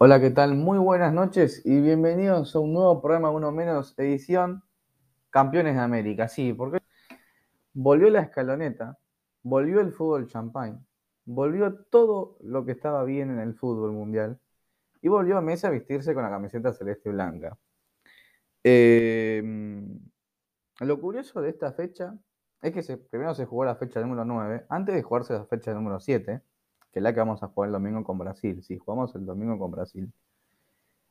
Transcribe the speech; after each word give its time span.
Hola, 0.00 0.20
¿qué 0.20 0.30
tal? 0.30 0.54
Muy 0.54 0.78
buenas 0.78 1.12
noches 1.12 1.60
y 1.64 1.80
bienvenidos 1.80 2.54
a 2.54 2.60
un 2.60 2.72
nuevo 2.72 3.02
programa 3.02 3.32
Uno 3.32 3.50
Menos, 3.50 3.98
edición 3.98 4.62
Campeones 5.28 5.74
de 5.74 5.80
América. 5.80 6.28
Sí, 6.28 6.52
porque 6.52 6.78
volvió 7.72 8.08
la 8.08 8.20
escaloneta, 8.20 8.96
volvió 9.42 9.80
el 9.80 9.92
fútbol 9.92 10.28
champagne, 10.28 10.78
volvió 11.24 11.74
todo 11.90 12.36
lo 12.42 12.64
que 12.64 12.72
estaba 12.72 13.02
bien 13.02 13.30
en 13.32 13.40
el 13.40 13.54
fútbol 13.54 13.90
mundial 13.90 14.38
y 15.02 15.08
volvió 15.08 15.36
a 15.36 15.40
Messi 15.40 15.66
a 15.66 15.70
vestirse 15.70 16.14
con 16.14 16.22
la 16.22 16.30
camiseta 16.30 16.72
celeste 16.72 17.08
y 17.08 17.12
blanca. 17.12 17.58
Eh, 18.62 19.42
lo 20.78 21.00
curioso 21.00 21.42
de 21.42 21.50
esta 21.50 21.72
fecha 21.72 22.16
es 22.62 22.72
que 22.72 22.96
primero 22.98 23.34
se 23.34 23.46
jugó 23.46 23.64
la 23.64 23.74
fecha 23.74 24.00
número 24.00 24.24
9, 24.24 24.64
antes 24.68 24.94
de 24.94 25.02
jugarse 25.02 25.32
la 25.32 25.44
fecha 25.46 25.74
número 25.74 25.98
7 25.98 26.40
que 26.92 26.98
es 27.00 27.02
la 27.02 27.12
que 27.12 27.20
vamos 27.20 27.42
a 27.42 27.48
jugar 27.48 27.68
el 27.68 27.72
domingo 27.72 28.04
con 28.04 28.18
Brasil. 28.18 28.62
Si 28.62 28.78
jugamos 28.78 29.14
el 29.14 29.26
domingo 29.26 29.58
con 29.58 29.70
Brasil. 29.70 30.12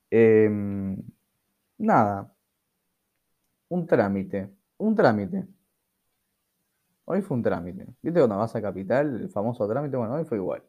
Em, 0.09 0.97
nada. 1.77 2.33
Un 3.69 3.85
trámite. 3.88 4.49
Un 4.77 4.95
trámite. 4.95 5.47
Hoy 7.05 7.21
fue 7.21 7.38
un 7.38 7.43
trámite. 7.43 7.85
¿Viste 8.02 8.19
cuando 8.19 8.38
vas 8.38 8.55
a 8.55 8.61
Capital, 8.61 9.21
el 9.21 9.29
famoso 9.29 9.67
trámite? 9.67 9.97
Bueno, 9.97 10.16
hoy 10.16 10.25
fue 10.25 10.38
igual. 10.38 10.63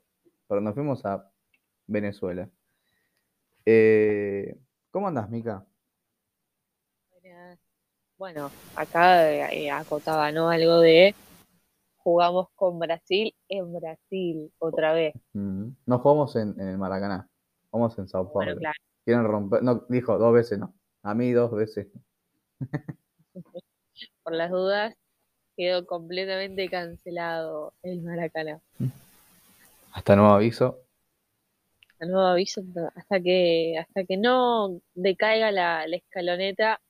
Pero 0.49 0.61
nos 0.61 0.75
fuimos 0.75 1.05
a 1.05 1.31
Venezuela. 1.87 2.49
Eh, 3.67 4.57
¿Cómo 4.91 5.09
andas, 5.09 5.29
Mica? 5.31 5.67
Bueno, 8.19 8.51
acá 8.75 9.31
eh, 9.53 9.71
acotaba, 9.71 10.33
¿no? 10.33 10.51
Algo 10.51 10.81
de 10.81 11.15
jugamos 12.09 12.49
con 12.55 12.79
Brasil 12.79 13.35
en 13.51 13.71
Brasil 13.71 14.51
otra 14.59 14.95
vez. 14.95 15.15
No 15.35 15.99
jugamos 15.99 16.37
en, 16.37 16.59
el 16.59 16.79
Maracaná, 16.79 17.29
jugamos 17.71 17.99
en 17.99 18.09
Sao 18.09 18.33
Paulo. 18.33 18.59
Quieren 19.05 19.25
romper, 19.25 19.63
no, 19.63 19.85
dijo 19.91 20.17
dos 20.17 20.33
veces 20.33 20.59
no, 20.59 20.75
a 21.03 21.15
mí 21.15 21.33
dos 21.33 21.53
veces. 21.53 21.89
Por 24.23 24.33
las 24.33 24.51
dudas, 24.51 24.95
quedó 25.55 25.85
completamente 25.85 26.71
cancelado 26.71 27.75
el 27.83 28.01
Maracaná. 28.01 28.59
Hasta 29.93 30.17
nuevo 30.17 30.33
aviso. 30.33 30.81
Hasta 31.93 32.07
nuevo 32.07 32.27
aviso, 32.27 32.63
hasta 32.97 33.21
que, 33.21 33.77
hasta 33.79 34.05
que 34.05 34.17
no 34.17 34.81
decaiga 34.95 35.53
la, 35.53 35.87
la 35.87 35.97
escaloneta, 35.97 36.81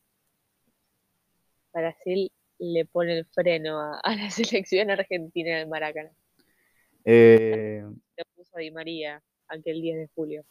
Brasil 1.73 2.31
le 2.59 2.85
pone 2.85 3.19
el 3.19 3.25
freno 3.27 3.81
a, 3.81 4.17
la 4.17 4.31
selección 4.31 4.91
argentina 4.91 5.59
del 5.59 5.69
Maracaná. 5.69 6.11
Eh, 7.05 7.85
le 8.17 8.25
puso 8.35 8.57
a 8.57 8.61
Di 8.61 8.71
María 8.71 9.23
aquel 9.49 9.81
10 9.81 9.99
de 9.99 10.09
julio. 10.15 10.45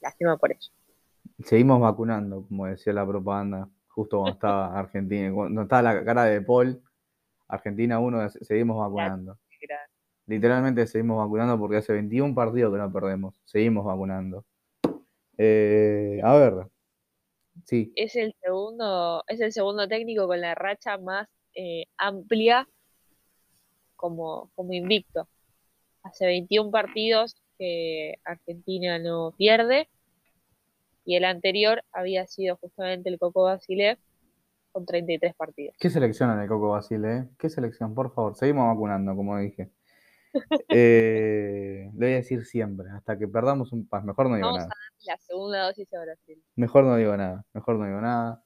Lástima 0.00 0.36
por 0.36 0.52
eso. 0.52 0.72
Seguimos 1.44 1.80
vacunando, 1.80 2.46
como 2.46 2.66
decía 2.66 2.92
la 2.92 3.06
propaganda, 3.06 3.68
justo 3.88 4.18
cuando 4.18 4.34
estaba 4.34 4.78
Argentina, 4.78 5.32
cuando 5.32 5.62
estaba 5.62 5.82
la 5.82 6.04
cara 6.04 6.24
de 6.24 6.40
Paul, 6.42 6.82
Argentina 7.48 7.98
1, 7.98 8.30
seguimos 8.42 8.78
vacunando. 8.78 9.38
Literalmente 10.26 10.86
seguimos 10.86 11.18
vacunando 11.18 11.58
porque 11.58 11.76
hace 11.76 11.92
21 11.92 12.34
partidos 12.34 12.72
que 12.72 12.78
no 12.78 12.90
perdemos. 12.90 13.40
Seguimos 13.44 13.84
vacunando. 13.84 14.44
Eh, 15.36 16.20
a 16.24 16.34
ver, 16.34 16.66
es 17.70 18.16
el 18.16 18.34
segundo, 18.40 19.24
es 19.28 19.40
el 19.40 19.52
segundo 19.52 19.88
técnico 19.88 20.26
con 20.26 20.40
la 20.40 20.54
racha 20.54 20.98
más 20.98 21.28
eh, 21.54 21.86
amplia 21.96 22.68
como, 23.96 24.50
como 24.54 24.72
invicto. 24.72 25.28
Hace 26.02 26.26
21 26.26 26.70
partidos 26.70 27.36
que 27.58 28.16
Argentina 28.24 28.98
no 28.98 29.34
pierde 29.36 29.88
y 31.04 31.16
el 31.16 31.24
anterior 31.24 31.82
había 31.92 32.26
sido 32.26 32.56
justamente 32.56 33.08
el 33.08 33.18
Coco 33.18 33.44
Basile 33.44 33.98
con 34.72 34.86
33 34.86 35.34
partidos. 35.34 35.76
¿Qué 35.78 35.88
selección 35.88 36.30
en 36.32 36.40
el 36.40 36.48
Coco 36.48 36.70
Basile? 36.70 37.28
¿Qué 37.38 37.48
selección? 37.48 37.94
Por 37.94 38.12
favor, 38.12 38.34
seguimos 38.34 38.66
vacunando, 38.66 39.14
como 39.14 39.38
dije. 39.38 39.70
Eh, 40.68 41.90
le 41.94 42.06
voy 42.06 42.12
a 42.12 42.16
decir 42.16 42.44
siempre, 42.44 42.90
hasta 42.90 43.16
que 43.18 43.28
perdamos 43.28 43.72
un 43.72 43.86
pas. 43.86 44.04
Mejor 44.04 44.28
no 44.28 44.36
digo 44.36 44.50
nada. 44.52 44.68
la 45.06 45.16
segunda 45.18 45.66
dosis 45.66 45.92
a 45.94 46.00
Brasil. 46.00 46.42
Mejor 46.56 46.84
no 46.84 46.96
digo 46.96 47.16
nada, 47.16 47.44
mejor 47.52 47.76
no 47.76 47.86
digo 47.86 48.00
nada. 48.00 48.42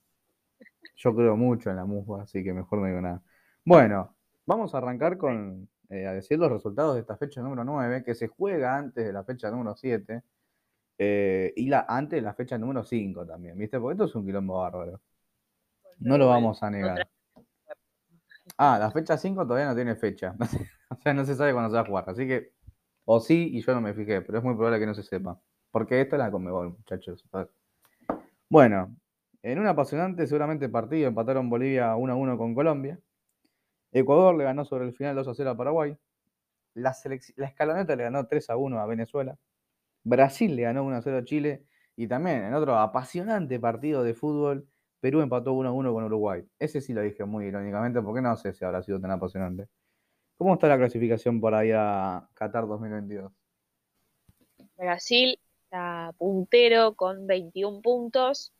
Yo 0.96 1.14
creo 1.14 1.36
mucho 1.36 1.70
en 1.70 1.76
la 1.76 1.84
musga, 1.84 2.22
así 2.22 2.44
que 2.44 2.52
mejor 2.52 2.80
no 2.80 2.86
digo 2.86 3.00
nada. 3.00 3.22
Bueno, 3.64 4.14
vamos 4.44 4.74
a 4.74 4.78
arrancar 4.78 5.16
con 5.16 5.68
eh, 5.90 6.06
a 6.06 6.12
decir 6.12 6.38
los 6.38 6.52
resultados 6.52 6.94
de 6.94 7.00
esta 7.00 7.16
fecha 7.16 7.40
número 7.40 7.64
9, 7.64 8.02
que 8.04 8.14
se 8.14 8.28
juega 8.28 8.76
antes 8.76 9.06
de 9.06 9.12
la 9.12 9.24
fecha 9.24 9.50
número 9.50 9.74
7 9.74 10.22
eh, 10.98 11.52
y 11.56 11.68
la, 11.68 11.86
antes 11.88 12.18
de 12.18 12.22
la 12.22 12.34
fecha 12.34 12.58
número 12.58 12.84
5 12.84 13.26
también, 13.26 13.56
¿viste? 13.56 13.80
Porque 13.80 13.94
esto 13.94 14.04
es 14.04 14.14
un 14.14 14.26
quilombo 14.26 14.58
bárbaro. 14.58 15.00
No 16.00 16.18
lo 16.18 16.28
vamos 16.28 16.62
a 16.62 16.70
negar. 16.70 17.08
Ah, 18.56 18.78
la 18.78 18.90
fecha 18.90 19.16
5 19.16 19.46
todavía 19.46 19.68
no 19.68 19.74
tiene 19.74 19.96
fecha. 19.96 20.34
o 20.98 21.02
sea, 21.02 21.14
no 21.14 21.24
se 21.24 21.34
sabe 21.34 21.52
cuándo 21.52 21.70
se 21.70 21.76
va 21.76 21.82
a 21.82 21.86
jugar. 21.86 22.04
Así 22.08 22.26
que, 22.26 22.52
o 23.04 23.20
sí, 23.20 23.50
y 23.52 23.62
yo 23.62 23.74
no 23.74 23.80
me 23.80 23.94
fijé, 23.94 24.20
pero 24.22 24.38
es 24.38 24.44
muy 24.44 24.54
probable 24.54 24.80
que 24.80 24.86
no 24.86 24.94
se 24.94 25.02
sepa. 25.02 25.40
Porque 25.70 26.00
esto 26.00 26.16
es 26.16 26.20
la 26.20 26.30
Conmebol, 26.30 26.70
muchachos. 26.70 27.24
Bueno, 28.48 28.96
en 29.42 29.58
un 29.58 29.66
apasionante, 29.66 30.26
seguramente 30.26 30.68
partido, 30.68 31.08
empataron 31.08 31.48
Bolivia 31.50 31.94
1 31.96 32.16
1 32.16 32.38
con 32.38 32.54
Colombia. 32.54 32.98
Ecuador 33.92 34.34
le 34.34 34.44
ganó 34.44 34.64
sobre 34.64 34.86
el 34.86 34.94
final 34.94 35.16
2 35.16 35.36
0 35.36 35.50
a 35.50 35.56
Paraguay. 35.56 35.96
La, 36.74 36.94
la 37.36 37.46
escaloneta 37.46 37.96
le 37.96 38.04
ganó 38.04 38.26
3 38.26 38.48
1 38.56 38.80
a 38.80 38.86
Venezuela. 38.86 39.38
Brasil 40.04 40.56
le 40.56 40.62
ganó 40.62 40.84
1 40.84 41.02
0 41.02 41.18
a 41.18 41.24
Chile. 41.24 41.64
Y 41.96 42.08
también 42.08 42.44
en 42.44 42.54
otro 42.54 42.78
apasionante 42.78 43.58
partido 43.58 44.02
de 44.04 44.14
fútbol, 44.14 44.68
Perú 45.00 45.20
empató 45.20 45.52
1-1 45.52 45.92
con 45.92 46.04
Uruguay. 46.04 46.44
Ese 46.58 46.80
sí 46.80 46.92
lo 46.92 47.02
dije 47.02 47.24
muy 47.24 47.46
irónicamente 47.46 48.02
porque 48.02 48.20
no 48.20 48.36
sé 48.36 48.52
si 48.52 48.64
habrá 48.64 48.82
sido 48.82 49.00
tan 49.00 49.10
apasionante. 49.10 49.68
¿Cómo 50.38 50.54
está 50.54 50.68
la 50.68 50.78
clasificación 50.78 51.40
por 51.40 51.52
ahí 51.52 51.72
a 51.74 52.28
Qatar 52.34 52.68
2022? 52.68 53.32
Brasil 54.76 55.36
está 55.64 56.14
puntero 56.16 56.94
con 56.94 57.26
21 57.26 57.82
puntos, 57.82 58.52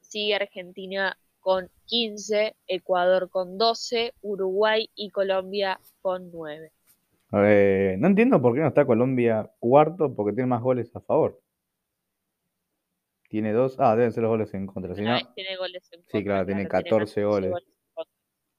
sigue 0.00 0.34
Argentina 0.34 1.18
con 1.40 1.70
15, 1.84 2.56
Ecuador 2.66 3.28
con 3.28 3.58
12, 3.58 4.14
Uruguay 4.22 4.88
y 4.94 5.10
Colombia 5.10 5.78
con 6.00 6.30
9. 6.32 6.72
no 7.30 8.06
entiendo 8.06 8.40
por 8.40 8.54
qué 8.54 8.60
no 8.60 8.68
está 8.68 8.86
Colombia 8.86 9.52
cuarto, 9.58 10.14
porque 10.14 10.32
tiene 10.32 10.48
más 10.48 10.62
goles 10.62 10.90
a 10.96 11.00
favor. 11.00 11.38
Tiene 13.28 13.52
dos. 13.52 13.76
Ah, 13.78 13.94
deben 13.94 14.12
ser 14.12 14.22
los 14.22 14.30
goles 14.30 14.54
en 14.54 14.66
contra. 14.66 14.94
tiene 14.94 15.56
goles 15.58 15.92
en 15.92 16.00
contra. 16.00 16.18
Sí, 16.18 16.24
claro, 16.24 16.46
tiene 16.46 16.66
14, 16.66 17.24
goles. 17.24 17.52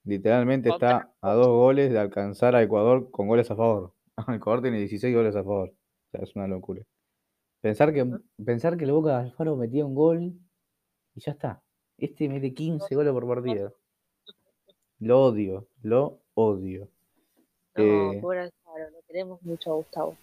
Literalmente 0.07 0.69
está 0.69 1.13
a 1.19 1.33
dos 1.33 1.47
goles 1.47 1.91
de 1.91 1.99
alcanzar 1.99 2.55
a 2.55 2.63
Ecuador 2.63 3.11
con 3.11 3.27
goles 3.27 3.51
a 3.51 3.57
favor. 3.57 3.93
Ecuador 4.33 4.61
tiene 4.61 4.79
16 4.79 5.13
goles 5.13 5.35
a 5.35 5.43
favor. 5.43 5.69
O 5.69 6.09
sea, 6.11 6.21
es 6.21 6.33
una 6.33 6.47
locura. 6.47 6.81
Pensar 7.59 7.93
que, 7.93 8.09
pensar 8.43 8.77
que 8.77 8.85
el 8.85 8.93
Boca 8.93 9.09
de 9.09 9.25
Alfaro 9.25 9.57
metía 9.57 9.85
un 9.85 9.95
gol 9.95 10.39
y 11.13 11.19
ya 11.19 11.33
está. 11.33 11.61
Este 11.97 12.29
mete 12.29 12.53
15 12.53 12.95
goles 12.95 13.11
por 13.11 13.27
partida. 13.27 13.73
Lo 14.99 15.25
odio, 15.25 15.67
lo 15.81 16.21
odio. 16.35 16.87
No, 17.75 18.13
eh, 18.13 18.19
por 18.21 18.37
Alfaro, 18.37 18.89
lo 18.89 19.01
queremos 19.07 19.41
mucho 19.41 19.73
a 19.73 19.75
Gustavo. 19.75 20.15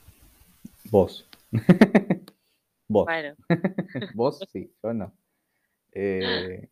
Vos. 0.91 1.28
Vos. 2.89 3.05
Bueno. 3.05 3.34
Vos 4.15 4.41
sí, 4.50 4.73
yo 4.83 4.94
no. 4.94 5.12
Eh, 5.93 6.71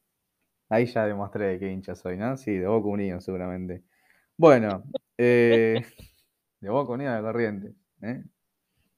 ahí 0.72 0.86
ya 0.86 1.06
demostré 1.06 1.48
de 1.48 1.58
qué 1.58 1.70
hincha 1.70 1.94
soy, 1.94 2.16
¿no? 2.16 2.36
Sí, 2.38 2.56
de 2.56 2.66
Boca 2.66 2.88
Unido 2.88 3.20
seguramente. 3.20 3.82
Bueno, 4.38 4.84
eh, 5.18 5.84
de 6.60 6.70
Boca 6.70 6.92
Unido 6.92 7.14
de 7.14 7.20
Corriente. 7.20 7.74
¿eh? 8.00 8.24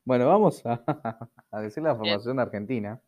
Bueno, 0.05 0.29
vamos 0.29 0.63
a, 0.65 0.85
decir 1.61 1.83
la 1.83 1.97
formación 1.97 2.37
de 2.37 2.43
Argentina. 2.43 3.03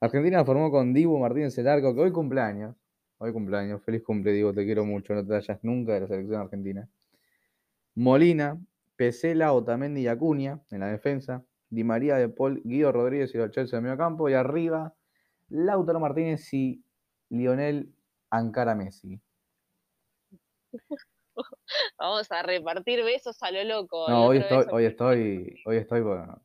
Argentina 0.00 0.44
formó 0.46 0.70
con 0.70 0.94
Dibu 0.94 1.18
Martínez 1.18 1.58
el 1.58 1.68
arco, 1.68 1.94
que 1.94 2.00
hoy 2.00 2.10
cumpleaños. 2.10 2.74
Hoy 3.18 3.32
cumpleaños. 3.32 3.82
Feliz 3.82 4.02
cumple, 4.02 4.32
Dibu, 4.32 4.54
te 4.54 4.64
quiero 4.64 4.86
mucho. 4.86 5.12
No 5.12 5.26
te 5.26 5.32
vayas 5.32 5.58
nunca 5.62 5.92
de 5.92 6.00
la 6.00 6.06
selección 6.06 6.40
argentina. 6.40 6.88
Molina, 7.96 8.58
Pesela, 8.96 9.52
Otamendi 9.52 10.02
y 10.02 10.08
Acuña 10.08 10.60
en 10.70 10.80
la 10.80 10.86
defensa. 10.86 11.44
Di 11.68 11.84
María 11.84 12.16
de 12.16 12.30
Paul, 12.30 12.62
Guido 12.64 12.92
Rodríguez 12.92 13.34
y 13.34 13.38
los 13.38 13.50
Chelsea 13.50 13.78
de 13.78 13.82
medio 13.82 13.98
campo. 13.98 14.30
Y 14.30 14.32
arriba, 14.32 14.94
Lautaro 15.50 16.00
Martínez 16.00 16.54
y 16.54 16.82
Lionel 17.30 17.92
Ancara 18.30 18.74
Messi. 18.74 19.20
Vamos 21.98 22.30
a 22.32 22.42
repartir 22.42 23.04
besos 23.04 23.42
a 23.42 23.50
lo 23.50 23.64
loco. 23.64 24.08
No, 24.08 24.26
hoy 24.26 24.38
estoy, 24.38 24.66
hoy 24.70 24.84
estoy, 24.84 25.62
hoy 25.64 25.76
estoy, 25.76 26.00
bueno, 26.00 26.42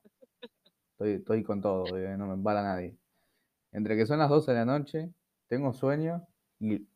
estoy, 0.92 1.14
estoy 1.14 1.44
con 1.44 1.62
todo, 1.62 1.98
eh, 1.98 2.16
no 2.18 2.28
me 2.28 2.42
para 2.44 2.62
nadie. 2.62 2.96
Entre 3.72 3.98
que 3.98 4.06
son 4.06 4.20
las 4.20 4.30
12 4.30 4.52
de 4.52 4.58
la 4.58 4.66
noche, 4.66 5.10
tengo 5.48 5.74
sueño 5.74 6.28
y 6.60 6.88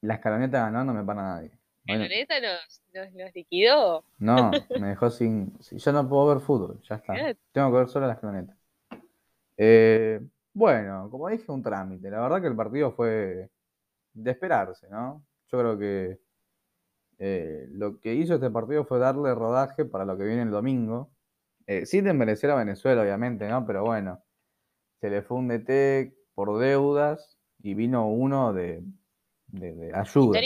la 0.00 0.14
escaloneta 0.14 0.70
no, 0.70 0.84
no 0.84 0.94
me 0.94 1.04
para 1.04 1.22
nadie. 1.22 1.50
¿La 1.84 1.96
nos, 1.96 2.82
nos, 2.94 3.34
liquidó? 3.34 4.04
No, 4.18 4.50
me 4.80 4.88
dejó 4.88 5.10
sin, 5.10 5.58
Yo 5.58 5.92
no 5.92 6.08
puedo 6.08 6.28
ver 6.28 6.40
fútbol, 6.40 6.80
ya 6.82 6.96
está. 6.96 7.14
Tengo 7.50 7.70
que 7.72 7.76
ver 7.78 7.88
solo 7.88 8.06
la 8.06 8.12
escaloneta. 8.14 8.56
Eh, 9.56 10.20
bueno, 10.54 11.08
como 11.10 11.28
dije, 11.28 11.50
un 11.50 11.62
trámite. 11.62 12.10
La 12.10 12.20
verdad 12.20 12.40
que 12.40 12.48
el 12.48 12.56
partido 12.56 12.92
fue 12.92 13.50
de 14.12 14.30
esperarse, 14.30 14.88
¿no? 14.90 15.24
Yo 15.50 15.58
creo 15.58 15.78
que 15.78 16.20
eh, 17.18 17.68
lo 17.70 18.00
que 18.00 18.14
hizo 18.14 18.34
este 18.34 18.50
partido 18.50 18.84
fue 18.84 18.98
darle 18.98 19.34
rodaje 19.34 19.84
para 19.84 20.04
lo 20.04 20.16
que 20.16 20.24
viene 20.24 20.42
el 20.42 20.50
domingo. 20.50 21.12
Eh, 21.66 21.86
sin 21.86 22.04
desmerecer 22.04 22.50
a 22.50 22.56
Venezuela, 22.56 23.02
obviamente, 23.02 23.48
¿no? 23.48 23.64
Pero 23.64 23.84
bueno, 23.84 24.22
se 25.00 25.08
le 25.10 25.22
fue 25.22 25.38
un 25.38 25.48
DT 25.48 26.14
por 26.34 26.58
deudas 26.58 27.38
y 27.62 27.74
vino 27.74 28.08
uno 28.08 28.52
de, 28.52 28.82
ayuda. 29.94 30.40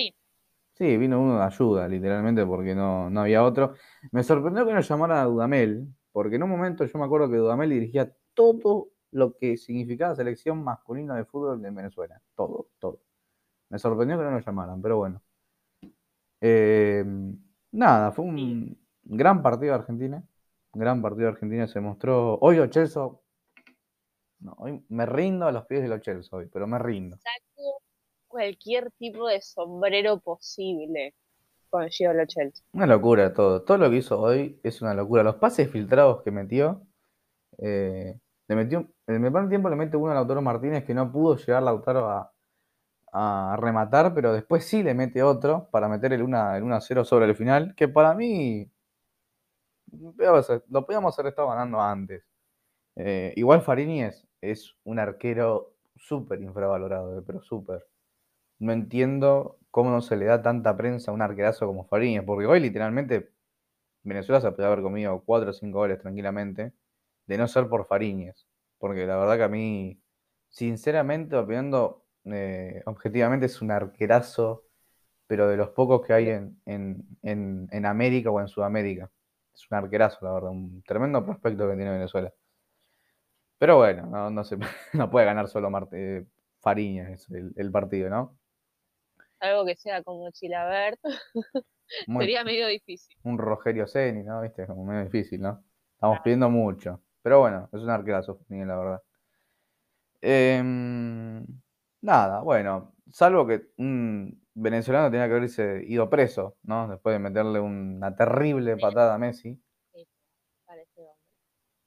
Sí, 0.74 0.96
vino 0.98 1.20
uno 1.20 1.38
de 1.38 1.44
ayuda, 1.44 1.88
literalmente, 1.88 2.44
porque 2.44 2.74
no, 2.74 3.08
no 3.08 3.22
había 3.22 3.42
otro. 3.42 3.74
Me 4.12 4.22
sorprendió 4.22 4.66
que 4.66 4.74
no 4.74 4.80
llamaran 4.80 5.18
a 5.18 5.24
Dudamel, 5.24 5.88
porque 6.12 6.36
en 6.36 6.42
un 6.42 6.50
momento 6.50 6.84
yo 6.84 6.98
me 6.98 7.06
acuerdo 7.06 7.30
que 7.30 7.38
Dudamel 7.38 7.70
dirigía 7.70 8.14
todo 8.34 8.90
lo 9.16 9.36
que 9.36 9.56
significaba 9.56 10.14
selección 10.14 10.62
masculina 10.62 11.16
de 11.16 11.24
fútbol 11.24 11.60
de 11.62 11.70
Venezuela. 11.70 12.20
Todo, 12.34 12.68
todo. 12.78 13.00
Me 13.70 13.78
sorprendió 13.78 14.18
que 14.18 14.24
no 14.24 14.30
lo 14.30 14.40
llamaran, 14.40 14.80
pero 14.82 14.98
bueno. 14.98 15.22
Eh, 16.40 17.04
nada, 17.72 18.12
fue 18.12 18.26
un 18.26 18.78
gran 19.02 19.42
partido 19.42 19.72
de 19.72 19.78
Argentina. 19.80 20.22
Gran 20.72 21.00
partido 21.00 21.24
de 21.24 21.32
Argentina 21.32 21.66
se 21.66 21.80
mostró. 21.80 22.38
Hoy 22.40 22.58
los. 22.58 23.22
No, 24.38 24.54
hoy 24.58 24.84
me 24.90 25.06
rindo 25.06 25.46
a 25.46 25.52
los 25.52 25.64
pies 25.64 25.82
de 25.82 25.88
los 25.88 26.02
Chelsea 26.02 26.38
hoy, 26.38 26.46
pero 26.52 26.66
me 26.66 26.78
rindo. 26.78 27.16
Saco 27.16 27.82
cualquier 28.26 28.90
tipo 28.98 29.26
de 29.28 29.40
sombrero 29.40 30.20
posible 30.20 31.14
con 31.70 31.88
Gio 31.88 32.12
los 32.12 32.28
Chelsea. 32.28 32.64
Una 32.72 32.86
locura 32.86 33.32
todo. 33.32 33.62
Todo 33.62 33.78
lo 33.78 33.90
que 33.90 33.96
hizo 33.96 34.20
hoy 34.20 34.60
es 34.62 34.82
una 34.82 34.92
locura. 34.92 35.22
Los 35.22 35.36
pases 35.36 35.70
filtrados 35.70 36.22
que 36.22 36.30
metió. 36.30 36.82
Eh, 37.58 38.20
le 38.48 38.56
metió. 38.56 38.78
En 39.06 39.14
el 39.16 39.20
primer 39.20 39.48
tiempo 39.48 39.68
le 39.68 39.76
mete 39.76 39.96
uno 39.96 40.12
a 40.12 40.14
Lautaro 40.14 40.42
Martínez 40.42 40.84
que 40.84 40.94
no 40.94 41.10
pudo 41.12 41.36
llegar 41.36 41.62
Lautaro 41.62 42.08
a, 42.08 42.32
a 43.12 43.56
rematar, 43.60 44.14
pero 44.14 44.32
después 44.32 44.64
sí 44.64 44.82
le 44.82 44.94
mete 44.94 45.22
otro 45.22 45.68
para 45.70 45.88
meter 45.88 46.12
el 46.12 46.22
1-0 46.22 47.04
sobre 47.04 47.26
el 47.26 47.36
final, 47.36 47.74
que 47.76 47.88
para 47.88 48.14
mí 48.14 48.70
lo 50.68 50.86
podíamos 50.86 51.18
haber 51.18 51.30
estado 51.30 51.48
ganando 51.48 51.80
antes. 51.80 52.24
Eh, 52.96 53.32
igual 53.36 53.62
Fariñez 53.62 54.26
es 54.40 54.76
un 54.84 54.98
arquero 54.98 55.74
súper 55.96 56.42
infravalorado, 56.42 57.18
eh, 57.18 57.22
pero 57.26 57.42
súper. 57.42 57.86
No 58.58 58.72
entiendo 58.72 59.58
cómo 59.70 59.90
no 59.90 60.02
se 60.02 60.16
le 60.16 60.26
da 60.26 60.42
tanta 60.42 60.76
prensa 60.76 61.10
a 61.10 61.14
un 61.14 61.22
arquerazo 61.22 61.66
como 61.66 61.86
Fariñez, 61.86 62.24
porque 62.24 62.46
hoy 62.46 62.60
literalmente 62.60 63.32
Venezuela 64.04 64.40
se 64.40 64.52
puede 64.52 64.68
haber 64.68 64.82
comido 64.82 65.22
4 65.24 65.50
o 65.50 65.52
5 65.52 65.78
goles 65.78 66.00
tranquilamente, 66.00 66.72
de 67.26 67.38
no 67.38 67.48
ser 67.48 67.68
por 67.68 67.86
Fariñez. 67.86 68.46
Porque 68.78 69.06
la 69.06 69.16
verdad 69.16 69.36
que 69.36 69.42
a 69.44 69.48
mí, 69.48 70.00
sinceramente, 70.48 71.36
opinando 71.36 72.06
eh, 72.26 72.82
objetivamente 72.86 73.46
es 73.46 73.62
un 73.62 73.70
arquerazo, 73.70 74.64
pero 75.26 75.48
de 75.48 75.56
los 75.56 75.70
pocos 75.70 76.04
que 76.06 76.12
hay 76.12 76.28
en, 76.28 77.84
América 77.84 78.30
o 78.30 78.40
en 78.40 78.48
Sudamérica. 78.48 79.10
Es 79.54 79.66
un 79.70 79.78
arquerazo, 79.78 80.18
la 80.24 80.32
verdad, 80.32 80.50
un 80.50 80.82
tremendo 80.82 81.24
prospecto 81.24 81.68
que 81.68 81.76
tiene 81.76 81.90
Venezuela. 81.90 82.32
Pero 83.58 83.78
bueno, 83.78 84.06
no, 84.06 84.30
no, 84.30 84.44
se, 84.44 84.56
no 84.92 85.10
puede 85.10 85.26
ganar 85.26 85.48
solo 85.48 85.70
Marte, 85.70 86.26
Fariña 86.60 87.10
es 87.10 87.28
el, 87.30 87.70
partido, 87.70 88.10
¿no? 88.10 88.36
Algo 89.38 89.64
que 89.64 89.76
sea 89.76 90.02
como 90.02 90.30
Chilabert 90.30 90.98
sería 92.18 92.44
medio 92.44 92.66
difícil. 92.66 93.16
Un 93.22 93.38
Rogerio 93.38 93.86
Ceni, 93.86 94.24
¿no? 94.24 94.40
Viste, 94.42 94.66
como 94.66 94.84
medio 94.84 95.04
difícil, 95.04 95.40
¿no? 95.40 95.62
Estamos 95.94 96.20
pidiendo 96.20 96.50
mucho. 96.50 97.00
Pero 97.26 97.40
bueno, 97.40 97.68
es 97.72 97.82
un 97.82 97.90
arquerazo, 97.90 98.38
la 98.48 98.76
verdad. 98.76 99.02
Eh, 100.22 100.62
Nada, 102.02 102.40
bueno, 102.40 102.94
salvo 103.10 103.44
que 103.48 103.72
un 103.78 104.46
venezolano 104.54 105.10
tenía 105.10 105.26
que 105.26 105.34
haberse 105.34 105.82
ido 105.88 106.08
preso, 106.08 106.56
¿no? 106.62 106.86
Después 106.86 107.16
de 107.16 107.18
meterle 107.18 107.58
una 107.58 108.14
terrible 108.14 108.76
patada 108.76 109.16
a 109.16 109.18
Messi. 109.18 109.60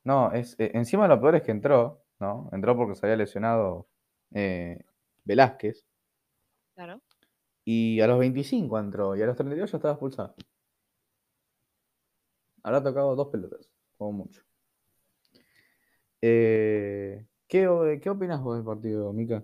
No, 0.03 0.33
es, 0.33 0.59
eh, 0.59 0.71
encima 0.74 1.07
lo 1.07 1.21
peor 1.21 1.36
es 1.36 1.44
que 1.44 1.51
entró, 1.51 2.03
¿no? 2.19 2.50
Entró 2.51 2.75
porque 2.75 2.95
se 2.95 3.06
había 3.06 3.15
lesionado 3.15 3.88
eh, 4.33 4.83
Velázquez. 5.24 5.85
Claro. 6.75 7.00
Y 7.63 8.01
a 8.01 8.07
los 8.07 8.19
25 8.19 8.77
entró, 8.77 9.15
y 9.15 9.21
a 9.21 9.25
los 9.25 9.38
32 9.38 9.71
ya 9.71 9.77
estaba 9.77 9.94
expulsado. 9.94 10.35
Habrá 12.62 12.83
tocado 12.83 13.15
dos 13.15 13.30
pelotas, 13.30 13.69
como 13.97 14.12
mucho. 14.12 14.49
Eh, 16.21 17.25
¿qué, 17.48 18.00
¿Qué 18.01 18.10
opinas 18.10 18.42
vos 18.42 18.57
del 18.57 18.66
partido, 18.66 19.13
Mica? 19.13 19.44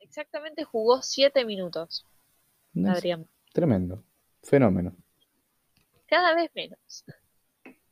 Exactamente 0.00 0.64
jugó 0.64 1.02
siete 1.02 1.44
minutos. 1.44 2.06
Adrián. 2.84 3.28
Tremendo. 3.52 4.02
Fenómeno. 4.42 4.96
Cada 6.06 6.34
vez 6.34 6.50
menos. 6.54 7.04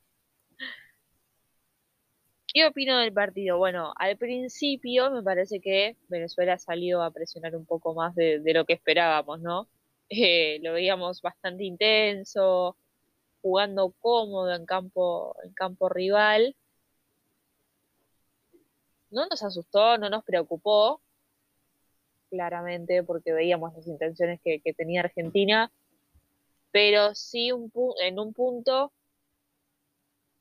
¿Qué 2.47 2.65
opino 2.67 2.99
del 2.99 3.13
partido? 3.13 3.59
Bueno, 3.59 3.93
al 3.97 4.17
principio 4.17 5.11
me 5.11 5.23
parece 5.25 5.61
que 5.61 5.97
Venezuela 6.09 6.57
salió 6.57 7.03
a 7.03 7.11
presionar 7.11 7.57
un 7.57 7.67
poco 7.67 7.95
más 7.95 8.15
de, 8.15 8.41
lo 8.55 8.65
que 8.65 8.75
esperábamos, 8.75 9.41
¿no? 9.41 9.69
Eh, 10.09 10.61
lo 10.63 10.75
veíamos 10.75 11.21
bastante 11.21 11.65
intenso, 11.65 12.77
jugando 13.43 13.93
cómodo 13.99 14.55
en 14.55 14.67
campo, 14.67 15.35
en 15.43 15.53
campo 15.53 15.89
rival. 15.89 16.55
No 19.15 19.27
nos 19.27 19.43
asustó, 19.43 19.99
no 19.99 20.11
nos 20.11 20.25
preocupó, 20.25 21.01
claramente 22.31 23.03
porque 23.03 23.33
veíamos 23.33 23.75
las 23.75 23.87
intenciones 23.87 24.41
que, 24.43 24.61
tenía 24.77 25.01
Argentina, 25.01 25.73
pero 26.73 27.15
sí 27.15 27.51
en 28.03 28.19
un 28.19 28.33
punto 28.35 28.93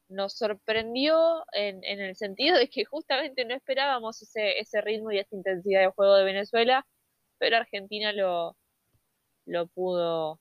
nos 0.09 0.33
sorprendió 0.33 1.45
en, 1.53 1.83
el 1.83 2.15
sentido 2.15 2.57
de 2.57 2.69
que 2.69 2.85
justamente 2.85 3.45
no 3.45 3.55
esperábamos 3.55 4.21
ese, 4.21 4.81
ritmo 4.81 5.11
y 5.11 5.19
esa 5.19 5.35
intensidad 5.35 5.81
de 5.81 5.91
juego 5.91 6.15
de 6.15 6.23
Venezuela, 6.23 6.85
pero 7.37 7.57
Argentina 7.57 8.11
lo, 8.11 8.57
lo 9.45 9.67
pudo 9.67 10.39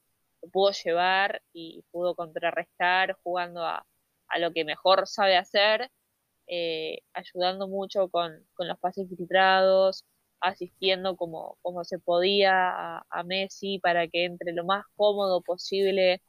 pudo 0.51 0.73
llevar 0.73 1.43
y 1.53 1.85
pudo 1.91 2.15
contrarrestar 2.15 3.17
jugando 3.23 3.65
a, 3.65 3.85
lo 4.39 4.53
que 4.53 4.65
mejor 4.65 5.07
sabe 5.07 5.37
hacer, 5.37 5.91
eh, 6.55 6.99
ayudando 7.15 7.67
mucho 7.67 8.11
con, 8.11 8.31
con, 8.53 8.69
los 8.69 8.79
pases 8.79 9.09
filtrados, 9.09 10.05
asistiendo 10.39 11.17
como, 11.17 11.57
como 11.63 11.83
se 11.83 11.99
podía 11.99 12.99
a, 12.99 13.23
Messi 13.25 13.79
para 13.79 14.07
que 14.07 14.27
entre 14.27 14.53
lo 14.53 14.63
más 14.67 14.85
cómodo 14.95 15.41
posible 15.41 16.21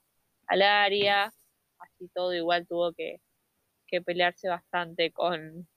al 0.47 0.61
área. 0.61 1.33
Así 1.77 2.07
todo 2.13 2.33
igual 2.33 2.65
tuvo 2.65 2.93
que, 2.93 3.19
pelearse 4.05 4.47
bastante 4.47 5.11
con, 5.11 5.67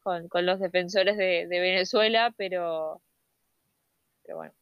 con, 0.00 0.46
los 0.46 0.60
defensores 0.60 1.16
de, 1.16 1.48
Venezuela, 1.50 2.32
pero, 2.36 3.02
pero 4.22 4.36
bueno. 4.36 4.54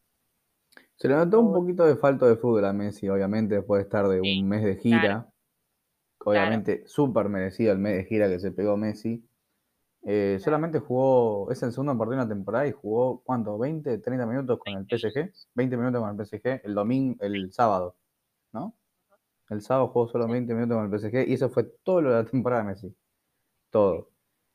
Se 0.96 1.08
le 1.08 1.14
notó 1.14 1.40
un 1.40 1.52
poquito 1.52 1.84
de 1.84 1.96
falta 1.96 2.26
de 2.26 2.36
fútbol 2.36 2.64
a 2.64 2.72
Messi, 2.72 3.06
obviamente, 3.10 3.56
después 3.56 3.80
de 3.80 3.82
estar 3.82 4.08
de 4.08 4.22
un 4.22 4.48
mes 4.48 4.64
de 4.64 4.76
gira. 4.76 5.28
Obviamente, 6.24 6.82
súper 6.86 7.28
merecido 7.28 7.72
el 7.72 7.78
mes 7.78 7.96
de 7.96 8.04
gira 8.04 8.28
que 8.28 8.38
se 8.38 8.52
pegó 8.52 8.76
Messi. 8.76 9.24
Eh, 10.06 10.38
solamente 10.40 10.80
jugó, 10.80 11.50
es 11.50 11.62
el 11.62 11.72
segundo 11.72 11.96
partido 11.96 12.18
de 12.18 12.24
una 12.24 12.34
temporada 12.34 12.66
y 12.66 12.72
jugó, 12.72 13.22
¿cuánto? 13.24 13.56
¿20, 13.56 14.02
30 14.02 14.26
minutos 14.26 14.58
con 14.58 14.74
el 14.74 14.86
PSG? 14.86 15.32
20 15.54 15.76
minutos 15.76 16.00
con 16.02 16.10
el 16.10 16.26
PSG 16.26 16.60
el 16.64 16.74
domingo, 16.74 17.16
el 17.24 17.52
sábado, 17.52 17.96
¿no? 18.52 18.74
El 19.48 19.62
sábado 19.62 19.88
jugó 19.88 20.08
solo 20.08 20.28
20 20.28 20.52
minutos 20.54 20.76
con 20.76 20.92
el 20.92 20.98
PSG 20.98 21.28
y 21.28 21.34
eso 21.34 21.48
fue 21.48 21.64
todo 21.82 22.02
lo 22.02 22.10
de 22.10 22.22
la 22.22 22.24
temporada 22.30 22.62
de 22.62 22.68
Messi. 22.68 22.94
Todo. 23.70 24.10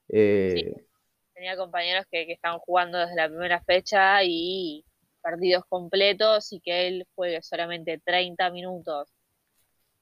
Eh, 0.07 0.85
Tenía 1.33 1.55
compañeros 1.57 2.05
que, 2.11 2.25
que 2.25 2.33
estaban 2.33 2.59
jugando 2.59 2.97
desde 2.97 3.15
la 3.15 3.27
primera 3.27 3.61
fecha 3.61 4.23
y 4.23 4.85
partidos 5.21 5.63
completos 5.67 6.51
y 6.51 6.59
que 6.59 6.88
él 6.88 7.07
juegue 7.15 7.41
solamente 7.41 7.99
30 8.03 8.49
minutos 8.51 9.09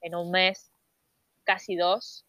en 0.02 0.16
un 0.16 0.32
mes, 0.32 0.72
casi 1.48 1.78
dos, 1.78 2.26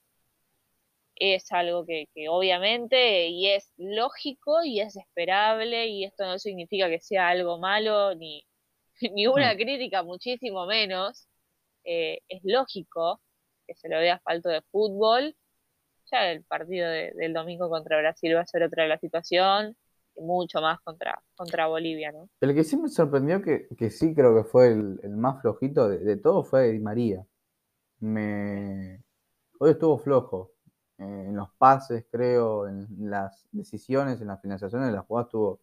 es 1.17 1.51
algo 1.53 1.85
que, 1.85 2.07
obviamente 2.29 3.29
y 3.29 3.49
es 3.49 3.73
lógico 3.77 4.63
y 4.65 4.81
es 4.81 4.97
esperable 4.97 5.89
y 5.89 6.05
esto 6.05 6.25
no 6.25 6.39
significa 6.39 6.89
que 6.89 7.01
sea 7.01 7.29
algo 7.29 7.59
malo 7.59 8.15
ni, 8.15 8.47
ni 9.15 9.27
una 9.27 9.55
mm. 9.55 9.57
crítica, 9.57 10.03
muchísimo 10.03 10.67
menos. 10.67 11.29
Eh, 11.85 12.21
es 12.29 12.41
lógico 12.45 13.21
que 13.67 13.75
se 13.75 13.89
lo 13.89 13.99
vea 13.99 14.21
falto 14.21 14.49
de 14.49 14.63
fútbol. 14.71 15.35
Ya 16.13 16.31
el 16.31 16.45
partido 16.45 16.89
del 16.89 17.33
domingo 17.35 17.69
contra 17.69 17.99
Brasil 17.99 18.35
va 18.37 18.41
a 18.43 18.47
ser 18.47 18.63
otra 18.63 18.87
la 18.87 18.99
situación, 18.99 19.77
y 20.17 20.23
mucho 20.23 20.61
más 20.61 20.81
contra, 20.81 21.23
contra 21.37 21.67
Bolivia, 21.67 22.13
¿no? 22.13 22.29
El 22.41 22.55
que 22.55 22.65
sí 22.65 22.77
me 22.79 22.89
sorprendió, 22.89 23.43
que, 23.43 23.69
que 23.77 23.91
sí 23.91 24.15
creo 24.15 24.35
que 24.35 24.49
fue 24.49 24.69
el, 24.69 25.11
más 25.11 25.43
flojito 25.43 25.89
de, 25.89 25.99
de 25.99 26.17
todo, 26.17 26.45
fue 26.45 26.73
Di 26.73 26.79
María. 26.79 27.27
Me... 28.01 29.03
Hoy 29.59 29.71
estuvo 29.71 29.99
flojo, 29.99 30.53
eh, 30.99 31.05
en 31.05 31.37
los 31.37 31.51
pases, 31.55 32.07
creo, 32.11 32.69
en 32.69 32.87
las 33.11 33.47
decisiones, 33.53 34.21
en 34.21 34.29
las 34.29 34.41
financiaciones 34.41 34.89
de 34.89 34.95
las 34.95 35.07
jugadas 35.07 35.29
tuvo 35.31 35.61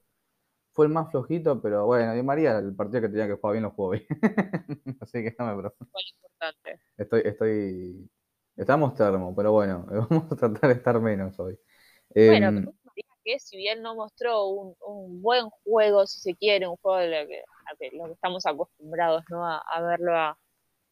fue 0.76 0.88
el 0.88 0.92
más 0.92 1.10
flojito, 1.10 1.62
pero 1.62 1.86
bueno, 1.86 2.14
Di 2.14 2.22
María, 2.22 2.60
el 2.60 2.76
partido 2.76 3.02
que 3.02 3.08
tenía 3.08 3.28
que 3.28 3.36
jugar 3.36 3.54
bien 3.54 3.64
lo 3.64 3.72
jugó 3.72 3.92
bien. 3.92 4.06
Así 5.00 5.24
que 5.24 5.34
no 5.40 5.46
me 5.46 5.58
preocupo. 5.58 5.98
importante. 6.22 6.82
Estoy, 6.98 7.22
estoy. 7.24 8.10
Estamos 8.58 8.94
termo, 8.94 9.34
pero 9.34 9.54
bueno, 9.54 9.86
vamos 10.10 10.30
a 10.30 10.36
tratar 10.36 10.70
de 10.70 10.76
estar 10.76 11.00
menos 11.00 11.40
hoy. 11.40 11.58
Bueno, 12.14 12.50
em, 12.50 12.66
que 13.24 13.40
si 13.40 13.56
bien 13.56 13.82
no 13.82 13.96
mostró 13.96 14.48
un, 14.48 15.22
buen 15.22 15.50
juego, 15.64 16.06
si 16.06 16.20
se 16.20 16.36
quiere, 16.36 16.68
un 16.68 16.76
juego 16.76 16.98
de 17.00 17.22
lo 17.22 17.28
que, 17.28 17.44
lo 17.94 18.06
que 18.06 18.12
estamos 18.12 18.46
acostumbrados 18.46 19.24
¿no? 19.30 19.46
a, 19.46 19.82
verlo 19.82 20.14
a, 20.14 20.38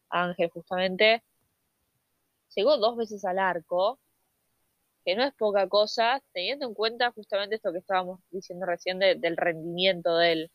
Ángel 0.09 0.49
justamente, 0.49 1.23
llegó 2.55 2.77
dos 2.77 2.97
veces 2.97 3.25
al 3.25 3.39
arco, 3.39 3.99
que 5.05 5.15
no 5.15 5.23
es 5.23 5.33
poca 5.33 5.67
cosa, 5.67 6.21
teniendo 6.33 6.65
en 6.65 6.73
cuenta 6.73 7.11
justamente 7.11 7.55
esto 7.55 7.71
que 7.71 7.79
estábamos 7.79 8.19
diciendo 8.31 8.65
recién 8.65 8.99
del 8.99 9.37
rendimiento 9.37 10.17
de 10.17 10.31
él 10.31 10.51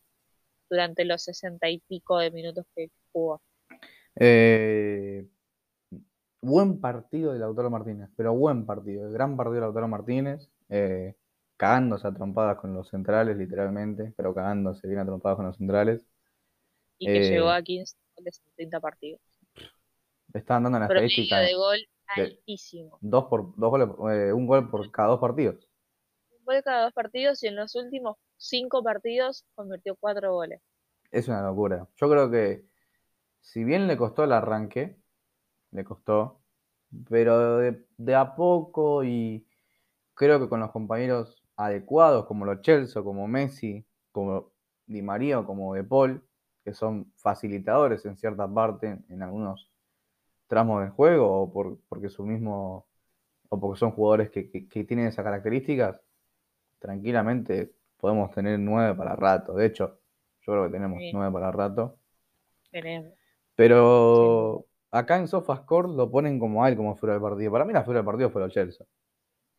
durante 0.70 1.04
los 1.04 1.22
sesenta 1.22 1.68
y 1.68 1.80
pico 1.80 2.18
de 2.18 2.30
minutos 2.30 2.66
que 2.74 2.90
jugó. 3.12 3.42
Eh, 4.16 5.26
buen 6.40 6.80
partido 6.80 7.32
de 7.32 7.38
Lautaro 7.38 7.70
Martínez, 7.70 8.10
pero 8.16 8.34
buen 8.34 8.64
partido, 8.66 9.10
gran 9.10 9.36
partido 9.36 9.56
de 9.56 9.60
Lautaro 9.62 9.88
Martínez, 9.88 10.50
eh, 10.68 11.14
cagándose 11.56 12.06
a 12.06 12.14
trompadas 12.14 12.58
con 12.58 12.74
los 12.74 12.88
centrales, 12.88 13.36
literalmente, 13.36 14.12
pero 14.16 14.34
cagándose 14.34 14.86
bien 14.86 15.00
a 15.00 15.04
trompadas 15.06 15.36
con 15.36 15.46
los 15.46 15.56
centrales. 15.56 16.06
Y 16.98 17.06
que 17.06 17.20
llegó 17.20 17.50
a 17.50 17.62
15 17.62 17.96
de 18.18 18.30
30 18.56 18.80
partidos. 18.80 19.20
Estaban 20.34 20.64
dando 20.64 20.78
la 20.78 20.86
estadística. 20.86 21.40
de 21.40 21.54
gol 21.54 21.78
altísimo. 22.08 22.98
Dos 23.00 23.24
por, 23.24 23.54
dos 23.56 23.70
goles, 23.70 23.88
eh, 24.12 24.32
un 24.32 24.46
gol 24.46 24.70
por 24.70 24.90
cada 24.90 25.08
dos 25.08 25.20
partidos. 25.20 25.56
Un 26.30 26.44
gol 26.44 26.62
cada 26.62 26.84
dos 26.84 26.92
partidos 26.92 27.42
y 27.42 27.48
en 27.48 27.56
los 27.56 27.74
últimos 27.74 28.16
cinco 28.36 28.82
partidos 28.82 29.44
convirtió 29.54 29.96
cuatro 29.96 30.34
goles. 30.34 30.60
Es 31.10 31.28
una 31.28 31.42
locura. 31.42 31.88
Yo 31.96 32.10
creo 32.10 32.30
que 32.30 32.64
si 33.40 33.64
bien 33.64 33.86
le 33.86 33.96
costó 33.96 34.24
el 34.24 34.32
arranque, 34.32 34.96
le 35.70 35.84
costó, 35.84 36.40
pero 37.08 37.58
de, 37.58 38.14
a 38.14 38.34
poco 38.34 39.04
y 39.04 39.46
creo 40.14 40.40
que 40.40 40.48
con 40.48 40.60
los 40.60 40.70
compañeros 40.70 41.42
adecuados 41.56 42.26
como 42.26 42.44
los 42.44 42.60
Chelsea, 42.62 43.02
como 43.02 43.26
Messi, 43.26 43.86
como 44.12 44.52
Di 44.86 45.02
María 45.02 45.40
o 45.40 45.46
como 45.46 45.74
De 45.74 45.84
Paul, 45.84 46.22
que 46.64 46.72
son 46.72 47.12
facilitadores 47.16 48.04
en 48.04 48.16
cierta 48.16 48.46
parte 48.52 48.98
en 49.08 49.22
algunos 49.22 49.67
tramos 50.48 50.80
del 50.80 50.90
juego 50.90 51.42
o 51.42 51.52
por, 51.52 51.78
porque 51.88 52.08
su 52.08 52.24
mismo 52.24 52.88
o 53.50 53.60
porque 53.60 53.78
son 53.78 53.92
jugadores 53.92 54.30
que, 54.30 54.42
tienen 54.84 55.06
esas 55.06 55.24
características, 55.24 56.00
tranquilamente 56.78 57.72
podemos 57.96 58.30
tener 58.32 58.58
nueve 58.58 58.94
para 58.94 59.16
rato. 59.16 59.54
De 59.54 59.66
hecho, 59.66 60.00
yo 60.42 60.52
creo 60.52 60.64
que 60.66 60.72
tenemos 60.72 60.98
nueve 61.12 61.32
para 61.32 61.52
rato. 61.52 61.98
Tenemos. 62.70 63.12
Pero 63.54 64.66
acá 64.90 65.18
en 65.18 65.28
SofaScore 65.28 65.88
lo 65.88 66.10
ponen 66.10 66.38
como 66.38 66.62
a 66.62 66.68
él 66.68 66.76
como 66.76 66.96
fuera 66.96 67.14
del 67.14 67.22
partido. 67.22 67.52
Para 67.52 67.64
mí 67.64 67.72
la 67.72 67.84
fuera 67.84 68.00
del 68.00 68.06
partido 68.06 68.30
fue 68.30 68.42
los 68.42 68.52
Chelsea. 68.52 68.86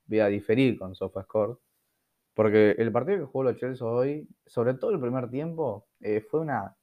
Voy 0.06 0.20
a 0.20 0.28
diferir 0.28 0.78
con 0.78 0.96
SofaScore. 0.96 1.56
Porque 2.34 2.72
el 2.78 2.92
partido 2.92 3.18
que 3.18 3.26
jugó 3.26 3.44
los 3.44 3.58
Chelsea 3.58 3.86
hoy, 3.86 4.28
sobre 4.46 4.76
todo 4.76 4.92
el 4.92 5.00
primer 5.00 5.30
tiempo, 5.30 5.88
eh, 6.00 6.22
fue 6.22 6.40
una 6.40 6.78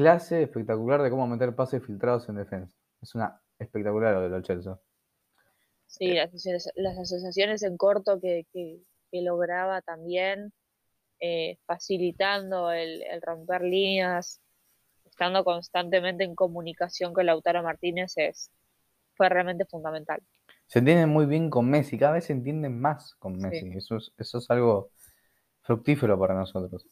clase 0.00 0.42
espectacular 0.42 1.02
de 1.02 1.10
cómo 1.10 1.26
meter 1.26 1.54
pases 1.54 1.84
filtrados 1.84 2.28
en 2.30 2.36
defensa. 2.36 2.74
Es 3.02 3.14
una 3.14 3.38
espectacular 3.58 4.14
lo 4.14 4.22
de 4.22 4.28
los 4.30 4.42
Chelsea. 4.42 4.78
Sí, 5.86 6.14
las, 6.14 6.98
asociaciones 6.98 7.62
en 7.62 7.76
corto 7.76 8.18
que, 8.20 8.46
lograba 9.12 9.82
también, 9.82 10.52
eh, 11.20 11.58
facilitando 11.66 12.70
el, 12.70 13.02
romper 13.20 13.62
líneas, 13.62 14.40
estando 15.04 15.44
constantemente 15.44 16.24
en 16.24 16.34
comunicación 16.34 17.12
con 17.12 17.26
Lautaro 17.26 17.62
Martínez, 17.62 18.14
es, 18.16 18.50
fue 19.14 19.28
realmente 19.28 19.66
fundamental. 19.66 20.22
Se 20.66 20.78
entienden 20.78 21.10
muy 21.10 21.26
bien 21.26 21.50
con 21.50 21.68
Messi, 21.68 21.98
cada 21.98 22.12
vez 22.12 22.24
se 22.24 22.32
entienden 22.32 22.80
más 22.80 23.14
con 23.16 23.36
Messi. 23.36 23.70
Eso, 23.76 23.96
es, 23.96 24.12
eso 24.16 24.38
es 24.38 24.50
algo 24.50 24.92
fructífero 25.60 26.18
para 26.18 26.34
nosotros. 26.34 26.86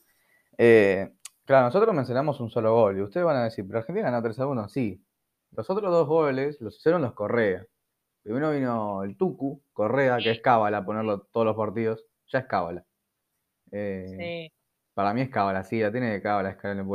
Eh, 0.59 1.09
Claro, 1.49 1.65
nosotros 1.65 1.95
mencionamos 1.95 2.41
un 2.41 2.51
solo 2.51 2.75
gol 2.75 2.99
y 2.99 3.01
ustedes 3.01 3.25
van 3.25 3.37
a 3.37 3.45
decir, 3.45 3.67
pero 3.67 3.79
Argentina 3.79 4.11
ganó 4.11 4.23
3 4.23 4.39
a 4.39 4.47
1. 4.47 4.69
Sí, 4.69 5.03
los 5.53 5.71
otros 5.71 5.91
dos 5.91 6.07
goles 6.07 6.61
los 6.61 6.77
hicieron 6.77 7.01
los 7.01 7.15
Correa. 7.15 7.65
Primero 8.23 8.51
vino 8.51 9.03
el 9.03 9.17
Tucu, 9.17 9.63
Correa, 9.73 10.19
que 10.19 10.31
es 10.33 10.43
cábala 10.43 10.85
ponerlo 10.85 11.23
todos 11.33 11.47
los 11.47 11.57
partidos. 11.57 12.05
Ya 12.27 12.41
es 12.41 12.45
cábala. 12.45 12.85
Eh, 13.73 14.05
sí. 14.51 14.53
Para 14.93 15.15
mí 15.15 15.23
es 15.23 15.31
cábala, 15.31 15.65
sí, 15.65 15.81
la 15.81 15.91
tiene 15.91 16.11
de 16.11 16.21
cábala 16.21 16.51
Escalón 16.51 16.87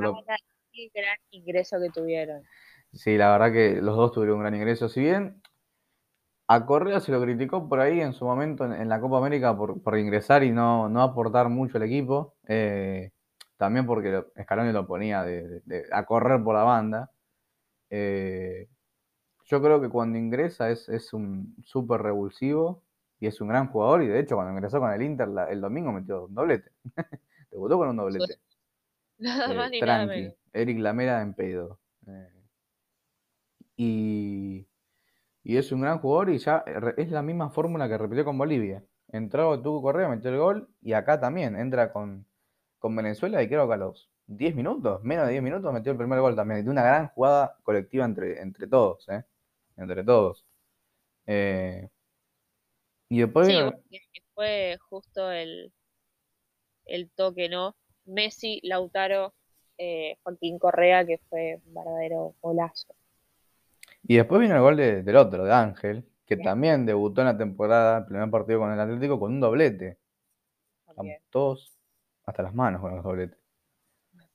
Qué 0.71 0.91
gran 0.93 1.17
ingreso 1.31 1.77
que 1.81 1.89
tuvieron. 1.89 2.43
Sí, 2.91 3.17
la 3.17 3.31
verdad 3.31 3.51
que 3.51 3.81
los 3.81 3.97
dos 3.97 4.11
tuvieron 4.11 4.35
un 4.35 4.43
gran 4.43 4.53
ingreso. 4.53 4.87
Si 4.87 4.99
bien 4.99 5.41
a 6.47 6.63
Correa 6.67 6.99
se 6.99 7.11
lo 7.11 7.19
criticó 7.19 7.67
por 7.67 7.79
ahí 7.79 8.01
en 8.01 8.13
su 8.13 8.23
momento 8.23 8.71
en, 8.71 8.87
la 8.87 9.01
Copa 9.01 9.17
América 9.17 9.57
por, 9.57 9.81
por 9.81 9.97
ingresar 9.97 10.43
y 10.43 10.51
no, 10.51 10.89
no, 10.89 11.01
aportar 11.01 11.49
mucho 11.49 11.77
al 11.77 11.85
equipo. 11.85 12.35
Eh, 12.47 13.09
también 13.63 13.85
porque 13.85 14.25
Scaloni 14.41 14.73
lo 14.73 14.85
ponía 14.85 15.25
a 15.93 16.05
correr 16.05 16.43
por 16.43 16.53
la 16.53 16.63
banda. 16.63 17.11
Eh, 17.89 18.67
yo 19.45 19.61
creo 19.61 19.79
que 19.79 19.87
cuando 19.87 20.17
ingresa 20.17 20.69
es, 20.69 21.13
un 21.13 21.55
súper 21.63 22.01
revulsivo 22.01 22.83
y 23.21 23.27
es 23.27 23.39
un 23.39 23.47
gran 23.47 23.67
jugador. 23.67 24.03
Y 24.03 24.07
de 24.07 24.19
hecho, 24.19 24.35
cuando 24.35 24.51
ingresó 24.51 24.81
con 24.81 24.91
el 24.91 25.01
Inter 25.01 25.29
el 25.49 25.61
domingo 25.61 25.93
metió 25.93 26.25
un 26.25 26.35
doblete. 26.35 26.71
Debutó 27.51 27.77
con 27.77 27.87
un 27.87 27.95
doblete. 27.95 28.35
Nada 29.19 29.53
eh, 29.53 29.55
más 29.55 29.71
ni 29.71 29.79
tranqui. 29.79 30.33
Eric 30.51 30.79
Lamera 30.79 31.21
en 31.21 31.33
pedo. 31.33 31.79
Eh, 32.05 32.43
y, 33.77 34.67
y, 35.41 35.55
es 35.55 35.71
un 35.71 35.79
gran 35.79 35.99
jugador 35.99 36.31
y 36.31 36.37
ya 36.37 36.65
es 36.97 37.11
la 37.11 37.21
misma 37.21 37.49
fórmula 37.49 37.87
que 37.87 37.97
repitió 37.97 38.25
con 38.25 38.37
Bolivia. 38.37 38.83
Entró 39.07 39.61
Tuco 39.61 39.81
Correa, 39.81 40.09
metió 40.09 40.31
el 40.31 40.37
gol 40.37 40.69
y 40.81 40.91
acá 40.91 41.21
también 41.21 41.55
entra 41.55 41.93
con 41.93 42.25
con 42.83 42.97
Venezuela 42.97 43.41
y 43.41 43.47
creo 43.47 43.65
que 43.65 43.75
a 43.75 43.77
los 43.77 44.09
10 44.27 44.55
minutos, 44.55 45.01
menos 45.03 45.25
de 45.25 45.31
10 45.31 45.43
minutos, 45.43 45.71
metió 45.71 45.93
el 45.93 45.97
primer 45.97 46.19
gol 46.19 46.35
también. 46.35 46.65
De 46.65 46.69
una 46.69 46.83
gran 46.83 47.07
jugada 47.07 47.57
colectiva 47.63 48.03
entre, 48.03 48.41
entre 48.41 48.67
todos, 48.67 49.07
¿eh? 49.07 49.23
Entre 49.77 50.03
todos. 50.03 50.43
Eh, 51.25 51.87
y 53.07 53.19
después... 53.21 53.47
Sí, 53.47 53.99
fue 54.33 54.77
justo 54.89 55.31
el, 55.31 55.71
el 56.83 57.09
toque, 57.11 57.47
¿no? 57.47 57.77
Messi, 58.03 58.59
Lautaro, 58.63 59.33
eh, 59.77 60.17
Joaquín 60.21 60.59
Correa, 60.59 61.05
que 61.05 61.19
fue 61.29 61.61
un 61.65 61.73
verdadero 61.73 62.35
golazo. 62.41 62.93
Y 64.05 64.17
después 64.17 64.41
vino 64.41 64.55
el 64.55 64.61
gol 64.61 64.75
del 64.75 65.15
otro, 65.15 65.45
de 65.45 65.53
Ángel, 65.53 66.03
que 66.25 66.35
también 66.35 66.85
debutó 66.85 67.21
en 67.21 67.27
la 67.27 67.37
temporada, 67.37 67.99
el 67.99 68.05
primer 68.07 68.29
partido 68.29 68.59
con 68.59 68.73
el 68.73 68.79
Atlético, 68.81 69.21
con 69.21 69.31
un 69.31 69.39
doblete. 69.39 69.99
todos 71.29 71.73
hasta 72.25 72.43
las 72.43 72.53
manos 72.53 72.81
con 72.81 72.95
los 72.95 73.03
dobletes. 73.03 73.37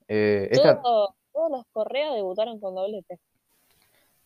Eh, 0.08 0.50
todos 1.32 1.50
los 1.50 1.66
Correa 1.72 2.12
debutaron 2.14 2.58
con 2.60 2.74
doblete. 2.74 3.20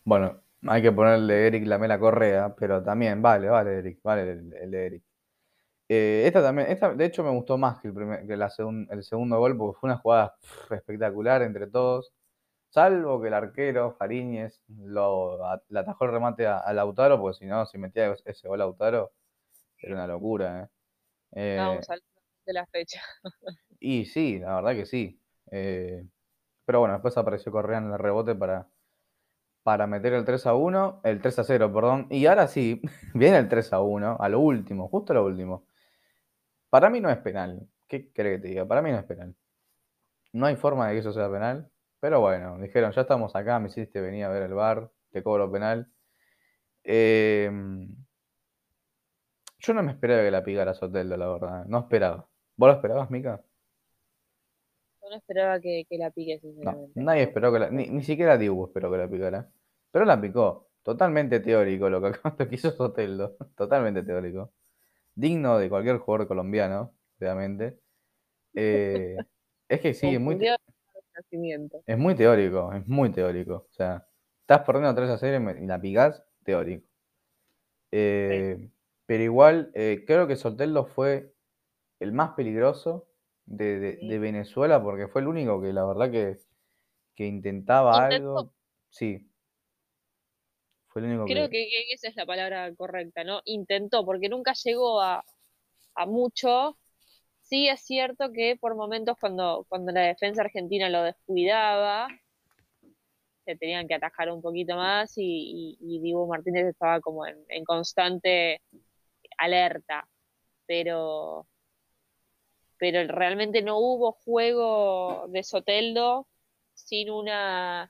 Bueno, 0.03 0.41
hay 0.67 0.81
que 0.81 0.91
ponerle 0.91 1.47
Eric 1.47 1.65
Lamela 1.65 1.99
Correa, 1.99 2.55
pero 2.57 2.83
también 2.83 3.21
vale, 3.21 3.49
vale, 3.49 3.79
Eric, 3.79 3.99
vale 4.03 4.31
el, 4.31 4.71
de 4.71 4.85
Eric. 4.85 5.03
Eh, 5.89 6.23
esta 6.25 6.41
también, 6.41 6.69
esta 6.71 6.93
de 6.93 7.05
hecho 7.05 7.23
me 7.23 7.29
gustó 7.29 7.57
más 7.57 7.79
que 7.79 7.89
el, 7.89 7.93
primer, 7.93 8.25
que 8.25 8.37
la 8.37 8.51
el 8.89 9.03
segundo 9.03 9.37
gol 9.37 9.57
porque 9.57 9.79
fue 9.79 9.89
una 9.89 9.97
jugada 9.99 10.35
espectacular 10.71 11.41
entre 11.41 11.67
todos. 11.67 12.13
Salvo 12.69 13.21
que 13.21 13.27
el 13.27 13.35
arquero, 13.35 13.91
Fariñez, 13.91 14.59
lo, 14.67 15.37
le 15.69 15.79
atajó 15.79 16.05
el 16.05 16.11
remate 16.11 16.47
a, 16.47 16.73
Lautaro, 16.73 17.19
porque 17.21 17.37
si 17.37 17.45
no, 17.45 17.65
si 17.67 17.77
metía 17.77 18.15
ese 18.25 18.47
gol 18.47 18.61
a 18.61 18.65
Lautaro, 18.65 19.11
era 19.77 19.93
una 19.93 20.07
locura. 20.07 20.71
¿eh? 21.35 21.59
Al 21.59 21.81
de 22.45 22.53
la 22.53 22.65
fecha. 22.67 23.01
y 23.79 24.05
sí, 24.05 24.39
la 24.39 24.55
verdad 24.55 24.75
que 24.75 24.85
sí. 24.85 25.19
Eh, 25.51 26.05
pero 26.65 26.79
bueno, 26.79 26.93
después 26.95 27.17
apareció 27.17 27.51
Correa 27.51 27.79
en 27.79 27.91
el 27.91 27.99
rebote 27.99 28.35
para, 28.35 28.67
para 29.63 29.87
meter 29.87 30.13
el 30.13 30.25
3 30.25 30.45
a 30.47 30.55
1, 30.55 31.01
el 31.03 31.21
3 31.21 31.39
a 31.39 31.43
0, 31.43 31.73
perdón. 31.73 32.07
Y 32.09 32.25
ahora 32.25 32.47
sí, 32.47 32.81
viene 33.13 33.37
el 33.37 33.49
3 33.49 33.73
a 33.73 33.81
1, 33.81 34.17
a 34.19 34.29
lo 34.29 34.39
último, 34.39 34.87
justo 34.89 35.13
a 35.13 35.15
lo 35.15 35.25
último. 35.25 35.65
Para 36.69 36.89
mí 36.89 36.99
no 36.99 37.09
es 37.09 37.17
penal. 37.17 37.67
¿Qué 37.87 38.11
crees 38.11 38.37
que 38.37 38.41
te 38.43 38.47
diga? 38.49 38.67
Para 38.67 38.81
mí 38.81 38.91
no 38.91 38.97
es 38.97 39.05
penal. 39.05 39.35
No 40.33 40.45
hay 40.47 40.55
forma 40.55 40.87
de 40.87 40.93
que 40.95 40.99
eso 40.99 41.13
sea 41.13 41.31
penal. 41.31 41.69
Pero 41.99 42.19
bueno, 42.19 42.57
dijeron, 42.59 42.91
ya 42.91 43.01
estamos 43.01 43.35
acá, 43.35 43.59
me 43.59 43.69
hiciste 43.69 44.01
venir 44.01 44.25
a 44.25 44.29
ver 44.29 44.43
el 44.43 44.53
bar, 44.53 44.91
te 45.11 45.23
cobro 45.23 45.51
penal. 45.51 45.89
Eh, 46.83 47.49
yo 49.59 49.73
no 49.73 49.81
me 49.83 49.91
esperaba 49.93 50.23
que 50.23 50.31
la 50.31 50.43
pigara 50.43 50.73
Soteldo, 50.73 51.15
la 51.17 51.27
verdad. 51.29 51.65
No 51.65 51.79
esperaba. 51.79 52.27
¿Vos 52.55 52.67
lo 52.67 52.73
esperabas, 52.75 53.09
Mica? 53.09 53.43
Yo 55.01 55.09
no 55.09 55.15
esperaba 55.15 55.59
que, 55.59 55.85
la 55.91 56.11
pique, 56.11 56.39
sinceramente. 56.39 56.91
nadie 56.99 57.23
esperó 57.23 57.51
que 57.51 57.59
la. 57.59 57.69
Ni, 57.69 58.03
siquiera 58.03 58.37
Dibu 58.37 58.65
esperó 58.65 58.91
que 58.91 58.97
la 58.97 59.09
picara. 59.09 59.49
Pero 59.91 60.05
la 60.05 60.19
picó. 60.19 60.69
totalmente 60.81 61.39
teórico 61.39 61.89
lo 61.89 62.01
que, 62.01 62.11
lo 62.37 62.49
que 62.49 62.55
hizo 62.55 62.71
Soteldo, 62.71 63.35
totalmente 63.55 64.03
teórico. 64.03 64.53
Digno 65.15 65.57
de 65.57 65.69
cualquier 65.69 65.97
jugador 65.97 66.27
colombiano, 66.27 66.93
obviamente. 67.19 67.79
Eh, 68.55 69.17
es 69.67 69.81
que 69.81 69.93
sí, 69.93 70.13
es 70.13 70.19
muy, 70.19 70.39
es 71.85 71.97
muy 71.97 72.15
teórico, 72.15 72.73
es 72.73 72.87
muy 72.87 73.11
teórico. 73.11 73.67
O 73.69 73.73
sea, 73.73 74.07
estás 74.41 74.61
perdiendo 74.65 74.95
3 74.95 75.09
a 75.09 75.17
0 75.17 75.55
y 75.59 75.65
la 75.65 75.79
picás, 75.79 76.23
teórico. 76.43 76.87
Eh, 77.91 78.69
pero 79.05 79.23
igual, 79.23 79.71
eh, 79.75 80.03
creo 80.07 80.27
que 80.27 80.35
Soteldo 80.35 80.85
fue 80.85 81.33
el 82.03 82.11
más 82.11 82.31
peligroso 82.31 83.07
de, 83.45 83.97
Venezuela 84.19 84.81
porque 84.81 85.07
fue 85.07 85.21
el 85.21 85.27
único 85.27 85.61
que 85.61 85.73
la 85.73 85.85
verdad 85.85 86.11
que, 86.11 86.37
intentaba 87.25 88.05
algo. 88.05 88.53
Sí. 88.89 89.29
Fue 90.87 91.01
el 91.01 91.09
único 91.09 91.25
Creo 91.25 91.49
que... 91.49 91.67
esa 91.91 92.07
es 92.07 92.15
la 92.15 92.25
palabra 92.25 92.73
correcta, 92.75 93.23
¿no? 93.23 93.41
Intentó, 93.45 94.05
porque 94.05 94.29
nunca 94.29 94.53
llegó 94.53 95.01
a, 95.01 95.23
a 95.95 96.05
mucho. 96.05 96.77
Sí 97.41 97.67
es 97.67 97.81
cierto 97.81 98.31
que 98.31 98.57
por 98.59 98.75
momentos 98.75 99.17
cuando, 99.19 99.65
cuando 99.69 99.91
la 99.91 100.01
defensa 100.01 100.41
argentina 100.41 100.89
lo 100.89 101.03
descuidaba, 101.03 102.07
se 103.45 103.55
tenían 103.55 103.87
que 103.87 103.95
atajar 103.95 104.29
un 104.31 104.41
poquito 104.41 104.75
más 104.75 105.13
y, 105.17 105.77
Diego 106.01 106.27
Martínez 106.27 106.67
estaba 106.67 107.01
como 107.01 107.25
en, 107.25 107.65
constante 107.65 108.61
alerta, 109.37 110.07
pero, 110.65 111.47
pero 112.83 113.07
realmente 113.07 113.61
no 113.61 113.77
hubo 113.77 114.11
juego 114.11 115.29
de 115.29 115.41
Soteldo 115.43 116.27
sin 116.73 117.09
una 117.11 117.89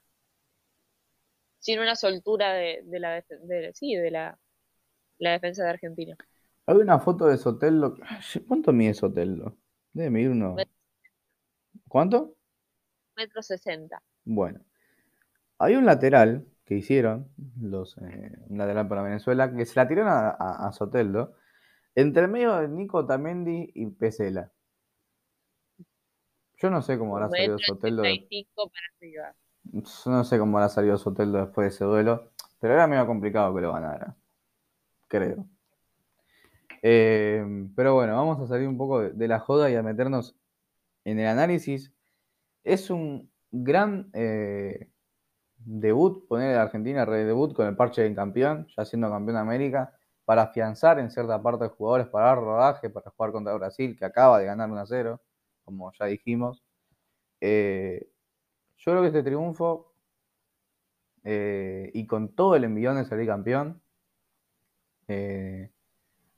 sin 1.58 1.80
una 1.80 1.96
soltura 1.96 2.54
de, 2.54 2.84
la 3.00 3.16
de, 3.16 3.72
sí, 3.74 3.96
de 3.96 4.12
la, 4.12 4.38
defensa 5.18 5.64
de 5.64 5.70
Argentina. 5.72 6.16
Hay 6.68 6.76
una 6.76 7.00
foto 7.00 7.26
de 7.26 7.40
Soteldo. 7.40 7.98
¿Cuánto 8.48 8.72
mide 8.72 8.94
Soteldo? 8.94 9.58
Debe 9.94 10.12
medir 10.12 10.30
uno. 10.30 10.58
¿Cuánto? 11.88 12.36
Metro 13.16 13.42
sesenta. 13.42 14.00
Bueno, 14.26 14.64
hay 15.58 15.76
un 15.76 15.88
lateral 15.88 16.46
que 16.66 16.76
hicieron, 16.76 17.32
los, 17.60 17.98
eh, 17.98 18.38
un 18.48 18.60
lateral 18.60 18.88
para 18.88 19.02
Venezuela, 19.02 19.52
que 19.56 19.66
se 19.66 19.74
la 19.76 19.88
tiraron 19.88 20.36
a, 20.38 20.72
Soteldo, 20.72 21.36
entre 21.96 22.28
medio 22.28 22.58
de 22.58 22.68
Nico 22.68 23.08
Tamendi 23.08 23.72
y 23.74 23.88
Pesela. 23.88 24.52
Yo 26.63 26.70
no 26.70 26.82
sé 26.82 26.98
cómo 26.98 27.17
habrá 27.17 27.29
salido 27.29 27.58
Soteldo. 27.60 28.03
No 30.05 30.24
sé 30.24 30.39
cómo 30.39 30.58
habrá 30.58 30.70
salido 30.70 30.98
Soteldo 30.98 31.39
después 31.39 31.65
de 31.65 31.75
ese 31.75 31.84
duelo, 31.84 32.32
pero 32.62 32.74
era 32.74 32.88
medio 32.88 33.05
complicado 33.05 33.53
que 33.53 33.60
lo 33.60 33.74
ganara. 33.74 34.15
Creo. 35.10 35.46
Eh, 36.82 37.46
pero 37.75 37.96
bueno, 37.96 38.15
vamos 38.15 38.39
a 38.39 38.48
salir 38.48 38.70
un 38.70 38.77
poco 38.77 39.01
de, 39.01 39.27
la 39.27 39.39
joda 39.39 39.70
y 39.70 39.75
a 39.75 39.84
meternos 39.84 40.38
en 41.03 41.20
el 41.20 41.27
análisis. 41.27 41.91
Es 42.63 42.89
un 42.89 43.29
gran 43.51 44.10
eh, 44.13 44.89
debut, 45.58 46.25
poner 46.29 46.55
a 46.55 46.62
Argentina 46.62 47.05
debut 47.05 47.53
con 47.53 47.67
el 47.67 47.75
parche 47.75 48.03
de 48.03 48.15
campeón, 48.15 48.67
ya 48.77 48.86
siendo 48.86 49.10
campeón 49.10 49.36
de 49.36 49.41
América, 49.41 49.98
para 50.24 50.43
afianzar 50.43 50.98
en 51.00 51.12
cierta 51.12 51.41
parte 51.41 51.65
de 51.65 51.72
jugadores, 51.72 52.08
para 52.08 52.27
dar 52.27 52.38
rodaje, 52.38 52.89
para 52.89 53.12
jugar 53.12 53.34
contra 53.34 53.53
Brasil, 53.53 53.98
que 54.00 54.05
acaba 54.05 54.39
de 54.39 54.46
ganar 54.46 54.72
1 54.72 54.79
a 54.79 54.86
0, 54.86 55.22
como 55.63 55.91
ya 55.93 56.05
dijimos. 56.05 56.63
Eh, 57.41 58.10
yo 58.77 58.91
creo 58.91 59.01
que 59.01 59.08
este 59.08 59.24
triunfo, 59.24 59.93
eh, 61.24 61.91
y 61.93 62.05
con 62.05 62.36
todo 62.36 62.55
el 62.55 62.63
envión 62.63 62.96
de 62.98 63.05
salir 63.05 63.27
campeón, 63.27 63.82
eh, 65.08 65.72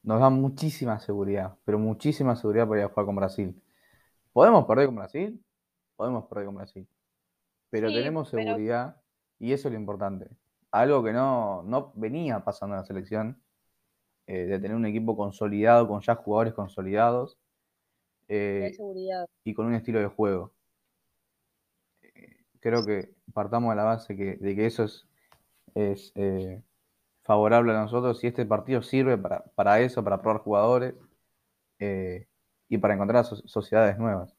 nos 0.03 0.19
da 0.19 0.29
muchísima 0.29 0.99
seguridad, 0.99 1.57
pero 1.65 1.79
muchísima 1.79 2.35
seguridad 2.35 2.67
para 2.67 2.81
ir 2.81 2.85
a 2.85 2.89
jugar 2.89 3.05
con 3.05 3.15
Brasil. 3.15 3.61
¿Podemos 4.33 4.65
perder 4.65 4.87
con 4.87 4.95
Brasil? 4.95 5.43
Podemos 5.95 6.25
perder 6.25 6.45
con 6.45 6.55
Brasil. 6.55 6.87
Pero 7.69 7.87
tenemos 7.89 8.29
seguridad 8.29 9.01
y 9.39 9.53
eso 9.53 9.67
es 9.67 9.73
lo 9.73 9.79
importante. 9.79 10.29
Algo 10.71 11.03
que 11.03 11.13
no, 11.13 11.63
no 11.63 11.91
venía 11.95 12.43
pasando 12.43 12.75
en 12.75 12.81
la 12.81 12.85
selección, 12.85 13.41
eh, 14.27 14.45
de 14.45 14.59
tener 14.59 14.75
un 14.75 14.85
equipo 14.85 15.15
consolidado, 15.15 15.87
con 15.87 16.01
ya 16.01 16.15
jugadores 16.15 16.53
consolidados. 16.53 17.37
Eh, 18.27 18.75
y 19.43 19.53
con 19.53 19.67
un 19.67 19.75
estilo 19.75 19.99
de 19.99 20.07
juego. 20.07 20.53
Eh, 22.01 22.43
creo 22.59 22.85
que 22.85 23.09
partamos 23.33 23.71
de 23.71 23.75
la 23.75 23.83
base 23.83 24.15
que, 24.15 24.37
de 24.37 24.55
que 24.55 24.65
eso 24.65 24.85
es, 24.85 25.07
es 25.75 26.13
favorable 27.23 27.73
a 27.73 27.81
nosotros 27.81 28.23
y 28.23 28.27
este 28.27 28.45
partido 28.45 28.81
sirve 28.81 29.17
para, 29.17 29.43
para 29.55 29.79
eso, 29.81 30.03
para 30.03 30.21
probar 30.21 30.41
jugadores 30.41 30.95
y 31.79 32.77
para 32.77 32.93
encontrar 32.93 33.25
sociedades 33.25 33.97
nuevas. 33.97 34.35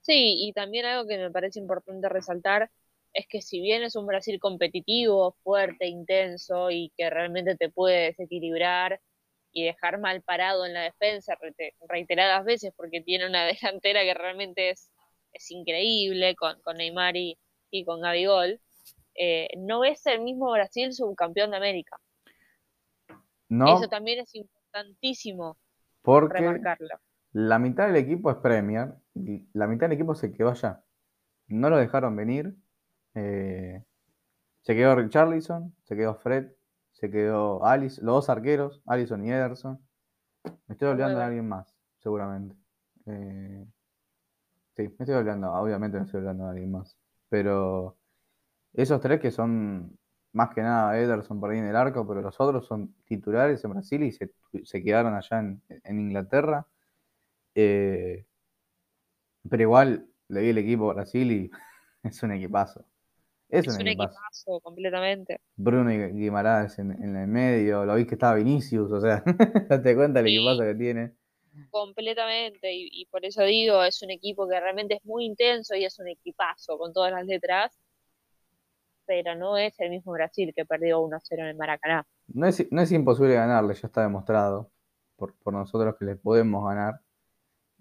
Sí, 0.00 0.36
y 0.38 0.52
también 0.52 0.86
algo 0.86 1.08
que 1.08 1.18
me 1.18 1.30
parece 1.32 1.58
importante 1.58 2.08
resaltar 2.08 2.70
es 3.12 3.26
que 3.28 3.40
si 3.42 3.60
bien 3.60 3.82
es 3.82 3.96
un 3.96 4.06
Brasil 4.06 4.38
competitivo, 4.38 5.36
fuerte, 5.42 5.86
intenso 5.86 6.70
y 6.70 6.92
que 6.96 7.10
realmente 7.10 7.56
te 7.56 7.70
puede 7.70 8.06
desequilibrar 8.06 9.00
y 9.56 9.64
dejar 9.64 9.98
mal 9.98 10.20
parado 10.20 10.66
en 10.66 10.74
la 10.74 10.82
defensa 10.82 11.34
reiteradas 11.88 12.44
veces 12.44 12.74
porque 12.76 13.00
tiene 13.00 13.26
una 13.26 13.46
delantera 13.46 14.02
que 14.02 14.12
realmente 14.12 14.70
es, 14.70 14.90
es 15.32 15.50
increíble 15.50 16.36
con, 16.36 16.60
con 16.60 16.76
Neymar 16.76 17.16
y, 17.16 17.38
con 17.86 18.02
Gabigol, 18.02 18.60
eh, 19.14 19.48
no 19.56 19.84
es 19.84 20.04
el 20.06 20.20
mismo 20.20 20.50
Brasil 20.52 20.92
subcampeón 20.92 21.50
de 21.52 21.56
América. 21.56 21.98
No. 23.48 23.76
Eso 23.76 23.88
también 23.88 24.20
es 24.20 24.34
importantísimo 24.34 25.56
porque 26.02 26.38
remarcarlo. 26.38 27.00
La 27.32 27.58
mitad 27.58 27.86
del 27.86 27.96
equipo 27.96 28.30
es 28.30 28.36
Premier 28.36 28.94
y 29.14 29.46
la 29.54 29.66
mitad 29.66 29.88
del 29.88 29.96
equipo 29.96 30.14
se 30.14 30.32
quedó 30.32 30.50
allá. 30.50 30.82
No 31.48 31.70
lo 31.70 31.78
dejaron 31.78 32.14
venir 32.14 32.54
eh, 33.16 33.82
se 34.60 34.74
quedó 34.74 34.94
Richarlison, 34.94 35.74
se 35.84 35.96
quedó 35.96 36.16
Fred, 36.16 36.50
se 36.98 37.10
quedó 37.10 37.64
Alice, 37.64 38.00
los 38.02 38.14
dos 38.14 38.30
arqueros, 38.30 38.80
Allison 38.86 39.24
y 39.24 39.30
Ederson. 39.30 39.78
Me 40.66 40.72
estoy 40.74 40.88
olvidando 40.88 41.18
de 41.18 41.24
alguien 41.24 41.48
más, 41.48 41.74
seguramente. 41.98 42.56
Eh, 43.06 43.66
sí, 44.76 44.82
me 44.82 44.96
estoy 45.00 45.14
olvidando, 45.14 45.52
obviamente 45.52 45.98
me 45.98 46.04
estoy 46.04 46.18
olvidando 46.18 46.44
de 46.44 46.50
alguien 46.50 46.70
más. 46.70 46.96
Pero 47.28 47.98
esos 48.72 49.00
tres 49.00 49.20
que 49.20 49.30
son 49.30 49.98
más 50.32 50.50
que 50.54 50.62
nada 50.62 50.98
Ederson 50.98 51.38
por 51.40 51.50
ahí 51.50 51.58
en 51.58 51.66
el 51.66 51.76
arco, 51.76 52.06
pero 52.06 52.22
los 52.22 52.40
otros 52.40 52.66
son 52.66 52.94
titulares 53.04 53.62
en 53.64 53.72
Brasil 53.72 54.02
y 54.02 54.12
se, 54.12 54.82
quedaron 54.82 55.14
allá 55.14 55.40
en, 55.40 56.00
Inglaterra. 56.00 56.66
Eh, 57.54 58.26
pero 59.48 59.62
igual 59.62 60.08
le 60.28 60.40
vi 60.40 60.48
el 60.50 60.58
equipo 60.58 60.88
Brasil 60.94 61.30
y 61.32 61.50
es 62.02 62.22
un 62.22 62.32
equipazo. 62.32 62.86
Es, 63.48 63.68
un, 63.68 63.86
equipazo. 63.86 64.60
completamente. 64.60 65.40
Bruno 65.54 65.92
y 65.92 66.12
Guimaraes 66.12 66.78
en, 66.80 67.16
el 67.16 67.28
medio, 67.28 67.84
lo 67.84 67.94
vi 67.94 68.04
que 68.04 68.16
estaba 68.16 68.34
Vinicius, 68.34 68.90
o 68.90 69.00
sea, 69.00 69.22
date 69.68 69.94
cuenta 69.94 70.20
el 70.20 70.26
equipazo 70.26 70.62
que 70.62 70.74
tiene. 70.74 71.12
Completamente, 71.70 72.70
y, 72.72 73.06
por 73.06 73.24
eso 73.24 73.42
digo, 73.44 73.82
es 73.82 74.02
un 74.02 74.10
equipo 74.10 74.48
que 74.48 74.60
realmente 74.60 74.94
es 74.94 75.04
muy 75.04 75.24
intenso 75.24 75.74
y 75.74 75.84
es 75.84 75.98
un 75.98 76.08
equipazo 76.08 76.76
con 76.76 76.92
todas 76.92 77.12
las 77.12 77.24
letras, 77.24 77.78
pero 79.06 79.36
no 79.36 79.56
es 79.56 79.78
el 79.80 79.90
mismo 79.90 80.12
Brasil 80.12 80.52
que 80.54 80.66
perdió 80.66 81.00
1-0 81.00 81.20
en 81.30 81.46
el 81.46 81.56
Maracaná. 81.56 82.06
No 82.26 82.46
es, 82.46 82.66
no 82.70 82.82
es 82.82 82.92
imposible 82.92 83.34
ganarle, 83.34 83.74
ya 83.74 83.86
está 83.86 84.02
demostrado 84.02 84.70
por, 85.14 85.34
por 85.38 85.54
nosotros 85.54 85.94
que 85.98 86.04
le 86.04 86.16
podemos 86.16 86.66
ganar. 86.68 87.00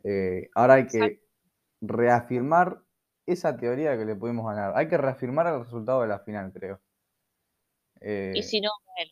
Eh, 0.04 0.50
ahora 0.54 0.76
hay 0.76 0.88
que 0.88 1.22
reafirmar 1.82 2.85
esa 3.26 3.56
teoría 3.58 3.98
que 3.98 4.06
le 4.06 4.16
pudimos 4.16 4.46
ganar. 4.46 4.74
Hay 4.76 4.88
que 4.88 4.98
reafirmar 4.98 5.48
el 5.48 5.60
resultado 5.64 6.02
de 6.02 6.08
la 6.08 6.20
final, 6.20 6.52
creo. 6.52 6.80
y 8.02 8.40
eh, 8.40 8.44
si 8.44 8.62
no, 8.62 8.70
bueno, 8.96 9.12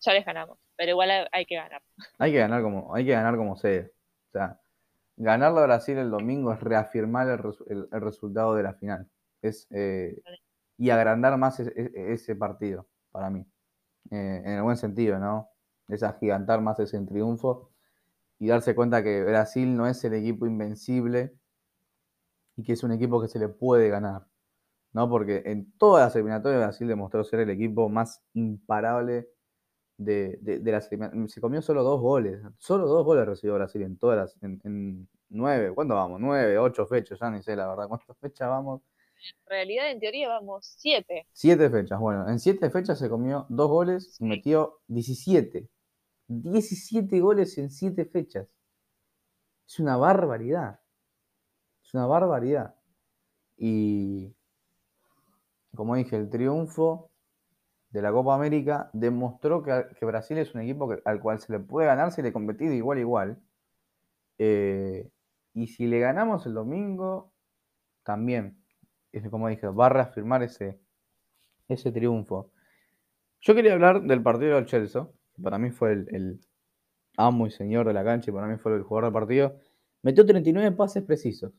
ya 0.00 0.12
les 0.12 0.24
ganamos, 0.24 0.58
pero 0.76 0.92
igual 0.92 1.28
hay, 1.32 1.46
que 1.46 1.56
ganar. 1.56 1.82
Hay 2.18 2.32
que 2.32 2.38
ganar 2.38 2.62
como, 2.62 2.94
hay 2.94 3.04
que 3.04 3.12
ganar 3.12 3.36
como 3.36 3.56
sea. 3.56 3.82
O 3.82 4.32
sea, 4.32 4.60
ganarlo 5.16 5.60
a 5.60 5.66
Brasil 5.66 5.98
el 5.98 6.10
domingo 6.10 6.52
es 6.52 6.60
reafirmar 6.60 7.28
el, 7.28 8.00
resultado 8.00 8.54
de 8.54 8.62
la 8.62 8.74
final. 8.74 9.08
Es, 9.42 9.66
eh, 9.70 10.20
y 10.78 10.90
agrandar 10.90 11.36
más 11.38 11.58
ese, 11.60 12.36
partido, 12.36 12.86
para 13.10 13.30
mí. 13.30 13.46
Eh, 14.10 14.42
en 14.44 14.52
el 14.52 14.62
buen 14.62 14.76
sentido, 14.76 15.18
¿no? 15.18 15.50
Es 15.88 16.02
agigantar 16.02 16.60
más 16.60 16.78
ese 16.78 17.00
triunfo 17.00 17.70
y 18.38 18.48
darse 18.48 18.74
cuenta 18.74 19.02
que 19.02 19.24
Brasil 19.24 19.74
no 19.76 19.86
es 19.86 20.04
el 20.04 20.14
equipo 20.14 20.46
invencible 20.46 21.34
y 22.56 22.62
que 22.62 22.72
es 22.72 22.82
un 22.82 22.92
equipo 22.92 23.20
que 23.20 23.28
se 23.28 23.38
le 23.38 23.48
puede 23.48 23.88
ganar. 23.88 24.26
¿no? 24.96 25.10
Porque 25.10 25.42
en 25.44 25.70
todas 25.78 26.06
las 26.06 26.16
eliminatorias 26.16 26.62
Brasil 26.62 26.88
demostró 26.88 27.22
ser 27.22 27.40
el 27.40 27.50
equipo 27.50 27.90
más 27.90 28.22
imparable 28.32 29.28
de, 29.98 30.38
de, 30.40 30.72
las 30.72 30.90
eliminatorias. 30.90 31.32
Se 31.32 31.40
comió 31.40 31.60
solo 31.60 31.82
dos 31.82 32.00
goles. 32.00 32.40
Solo 32.58 32.86
dos 32.86 33.04
goles 33.04 33.26
recibió 33.26 33.54
Brasil 33.56 33.82
en 33.82 33.98
todas 33.98 34.16
las. 34.16 34.42
En, 34.42 35.06
nueve. 35.28 35.74
¿Cuándo 35.74 35.96
vamos? 35.96 36.18
Nueve, 36.18 36.58
ocho 36.58 36.86
fechas, 36.86 37.18
ya 37.20 37.30
ni 37.30 37.42
sé 37.42 37.54
la 37.54 37.68
verdad. 37.68 37.88
¿Cuántas 37.88 38.16
fechas 38.20 38.48
vamos? 38.48 38.80
en 39.18 39.50
realidad, 39.50 39.90
en 39.90 40.00
teoría, 40.00 40.28
vamos 40.28 40.74
siete. 40.78 41.26
Siete 41.32 41.68
fechas. 41.68 42.00
Bueno, 42.00 42.28
en 42.28 42.38
siete 42.38 42.70
fechas 42.70 42.98
se 42.98 43.10
comió 43.10 43.44
dos 43.50 43.68
goles 43.68 44.16
y 44.18 44.24
metió 44.24 44.80
17. 44.88 45.68
17 46.28 47.20
goles 47.20 47.58
en 47.58 47.70
siete 47.70 48.06
fechas. 48.06 48.48
Es 49.68 49.78
una 49.78 49.98
barbaridad. 49.98 50.80
Es 51.86 51.94
una 51.94 52.06
barbaridad. 52.06 52.74
Y 53.56 54.34
como 55.74 55.94
dije, 55.94 56.16
el 56.16 56.28
triunfo 56.28 57.10
de 57.90 58.02
la 58.02 58.10
Copa 58.10 58.34
América 58.34 58.90
demostró 58.92 59.62
que, 59.62 60.04
Brasil 60.04 60.36
es 60.38 60.54
un 60.54 60.62
equipo 60.62 60.96
al 61.04 61.20
cual 61.20 61.38
se 61.38 61.52
le 61.52 61.60
puede 61.60 61.86
ganar 61.86 62.10
si 62.10 62.22
le 62.22 62.32
competido 62.32 62.74
igual 62.74 62.98
a 62.98 63.00
igual. 63.00 63.38
Eh, 64.38 65.08
y 65.54 65.68
si 65.68 65.86
le 65.86 66.00
ganamos 66.00 66.44
el 66.46 66.54
domingo, 66.54 67.32
también, 68.02 68.58
como 69.30 69.48
dije, 69.48 69.68
va 69.68 69.86
a 69.86 69.90
reafirmar 69.90 70.42
ese, 70.42 70.80
ese 71.68 71.92
triunfo. 71.92 72.50
Yo 73.40 73.54
quería 73.54 73.74
hablar 73.74 74.02
del 74.02 74.22
partido 74.22 74.56
del 74.56 74.66
Chelsea, 74.66 75.06
que 75.34 75.42
para 75.42 75.56
mí 75.56 75.70
fue 75.70 75.92
el, 75.92 76.40
amo 77.16 77.46
y 77.46 77.50
señor 77.50 77.86
de 77.86 77.94
la 77.94 78.04
cancha 78.04 78.30
y 78.30 78.34
para 78.34 78.46
mí 78.46 78.58
fue 78.58 78.74
el 78.74 78.82
jugador 78.82 79.04
del 79.04 79.12
partido. 79.12 79.56
Metió 80.02 80.26
39 80.26 80.76
pases 80.76 81.04
precisos. 81.04 81.52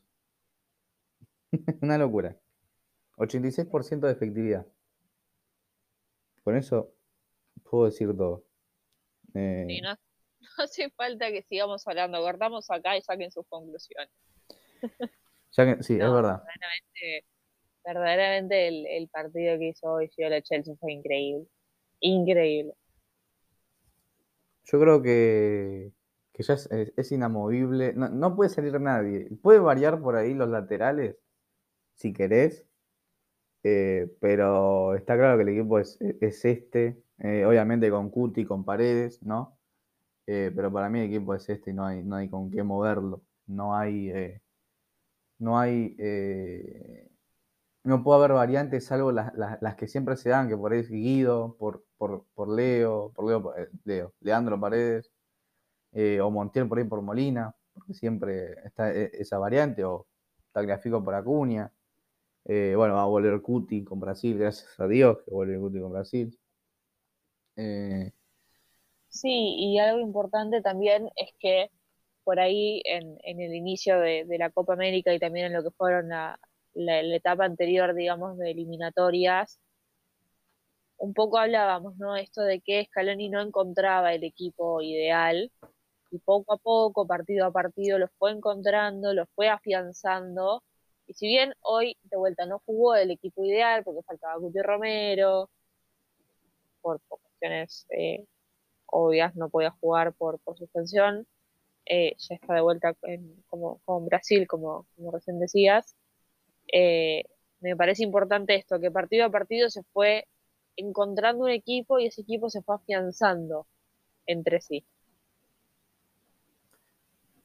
Una 1.82 1.98
locura. 1.98 2.36
86% 3.16 4.00
de 4.00 4.12
efectividad. 4.12 4.66
Con 6.44 6.56
eso 6.56 6.94
puedo 7.68 7.86
decir 7.86 8.16
todo. 8.16 8.44
Eh, 9.34 9.66
no, 9.82 9.96
hace 10.58 10.90
falta 10.90 11.30
que 11.30 11.42
sigamos 11.42 11.86
hablando. 11.86 12.20
Guardamos 12.20 12.70
acá 12.70 12.96
y 12.96 13.02
saquen 13.02 13.30
sus 13.30 13.46
conclusiones. 13.48 14.10
sí, 15.80 15.94
es 15.94 16.12
verdad. 16.12 16.42
Verdaderamente, 17.84 18.68
el, 18.98 19.08
partido 19.08 19.58
que 19.58 19.68
hizo 19.68 19.90
hoy 19.90 20.10
la 20.18 20.42
Chelsea 20.42 20.74
fue 20.78 20.92
increíble. 20.92 21.46
Increíble. 22.00 22.74
Yo 24.64 24.78
creo 24.78 25.00
que, 25.02 25.92
ya 26.34 26.54
es, 26.54 27.12
inamovible. 27.12 27.94
No, 27.94 28.10
no, 28.10 28.36
puede 28.36 28.50
salir 28.50 28.78
nadie. 28.78 29.30
Puede 29.42 29.58
variar 29.58 30.00
por 30.00 30.16
ahí 30.16 30.34
los 30.34 30.50
laterales, 30.50 31.16
si 31.98 32.12
querés. 32.12 32.64
Eh, 33.64 34.16
pero 34.20 34.94
está 34.94 35.16
claro 35.16 35.36
que 35.36 35.42
el 35.42 35.50
equipo 35.50 35.78
es, 35.78 35.98
este. 36.00 37.02
Eh, 37.18 37.44
obviamente 37.44 37.90
con 37.90 38.10
Cuti, 38.10 38.44
con 38.46 38.64
Paredes, 38.64 39.22
¿no? 39.22 39.58
Eh, 40.26 40.52
pero 40.54 40.72
para 40.72 40.88
mí 40.90 41.00
el 41.00 41.06
equipo 41.06 41.34
es 41.34 41.48
este 41.48 41.70
y 41.72 41.74
no 41.74 41.84
hay, 41.86 42.04
no 42.04 42.16
hay 42.16 42.28
con 42.30 42.50
qué 42.50 42.62
moverlo. 42.62 43.22
No 43.46 43.74
hay. 43.76 44.12
no 45.38 45.58
hay. 45.58 45.96
no 47.84 48.02
puede 48.04 48.18
haber 48.18 48.32
variantes 48.32 48.84
salvo 48.86 49.12
las, 49.12 49.32
las, 49.34 49.74
que 49.76 49.88
siempre 49.88 50.16
se 50.16 50.30
dan, 50.30 50.48
que 50.48 50.56
por 50.56 50.72
ahí 50.72 50.80
es 50.80 50.90
Guido, 50.90 51.56
por, 51.58 51.84
por, 51.96 52.26
por 52.34 52.48
Leo, 52.50 53.12
por 53.14 53.26
Leo, 53.26 53.54
Leo, 53.84 54.14
Leandro 54.20 54.60
Paredes, 54.60 55.10
o 56.22 56.30
Montiel 56.30 56.68
por 56.68 56.78
ahí 56.78 56.84
por 56.84 57.02
Molina, 57.02 57.54
porque 57.72 57.94
siempre 57.94 58.54
está 58.64 58.92
esa 58.92 59.38
variante, 59.38 59.84
o 59.84 60.06
Tagliafico 60.52 61.02
por 61.04 61.14
Acuña. 61.14 61.72
Eh, 62.48 62.74
bueno, 62.74 62.94
va 62.94 63.02
a 63.02 63.06
volver 63.06 63.42
Cuti 63.42 63.84
con 63.84 64.00
Brasil, 64.00 64.38
gracias 64.38 64.80
a 64.80 64.88
Dios 64.88 65.18
que 65.18 65.30
vuelve 65.30 65.58
Cuti 65.58 65.80
con 65.80 65.92
Brasil. 65.92 66.38
Eh, 67.56 68.10
sí, 69.08 69.56
y 69.58 69.78
algo 69.78 70.00
importante 70.00 70.62
también 70.62 71.10
es 71.16 71.34
que 71.38 71.70
por 72.24 72.40
ahí 72.40 72.82
en, 72.86 73.18
el 73.22 73.54
inicio 73.54 74.00
de, 74.00 74.24
la 74.38 74.50
Copa 74.50 74.72
América 74.72 75.12
y 75.12 75.18
también 75.18 75.46
en 75.46 75.52
lo 75.52 75.62
que 75.62 75.70
fueron 75.72 76.08
la, 76.08 76.38
etapa 76.74 77.44
anterior, 77.44 77.94
digamos, 77.94 78.38
de 78.38 78.50
eliminatorias, 78.50 79.60
un 80.96 81.12
poco 81.12 81.38
hablábamos, 81.38 81.96
¿no? 81.98 82.16
Esto 82.16 82.42
de 82.42 82.60
que 82.60 82.84
Scaloni 82.86 83.28
no 83.28 83.42
encontraba 83.42 84.14
el 84.14 84.24
equipo 84.24 84.80
ideal 84.80 85.52
y 86.10 86.18
poco 86.18 86.54
a 86.54 86.58
poco, 86.58 87.06
partido 87.06 87.46
a 87.46 87.52
partido, 87.52 87.98
lo 87.98 88.08
fue 88.18 88.32
encontrando, 88.32 89.12
lo 89.12 89.26
fue 89.34 89.48
afianzando 89.48 90.62
y 91.08 91.14
si 91.14 91.26
bien 91.26 91.54
hoy 91.62 91.96
de 92.04 92.18
vuelta 92.18 92.44
no 92.44 92.60
jugó 92.66 92.94
el 92.94 93.10
equipo 93.10 93.42
ideal 93.42 93.82
porque 93.82 94.02
faltaba 94.02 94.36
Guti 94.36 94.60
Romero, 94.60 95.48
por, 96.82 97.00
cuestiones 97.08 97.86
eh, 97.96 98.26
obvias 98.86 99.34
no 99.34 99.48
podía 99.48 99.70
jugar 99.70 100.12
por, 100.12 100.38
suspensión, 100.56 101.26
eh, 101.86 102.14
ya 102.18 102.34
está 102.34 102.54
de 102.54 102.60
vuelta 102.60 102.94
como, 103.48 103.80
con 103.86 104.04
Brasil, 104.04 104.46
como, 104.46 104.86
como 104.96 105.10
recién 105.10 105.40
decías. 105.40 105.96
Eh, 106.70 107.24
me 107.60 107.74
parece 107.74 108.02
importante 108.02 108.54
esto, 108.54 108.78
que 108.78 108.90
partido 108.90 109.24
a 109.24 109.30
partido 109.30 109.70
se 109.70 109.82
fue 109.94 110.26
encontrando 110.76 111.44
un 111.44 111.50
equipo 111.50 111.98
y 111.98 112.06
ese 112.06 112.20
equipo 112.20 112.50
se 112.50 112.62
fue 112.62 112.74
afianzando 112.74 113.66
entre 114.26 114.60
sí. 114.60 114.84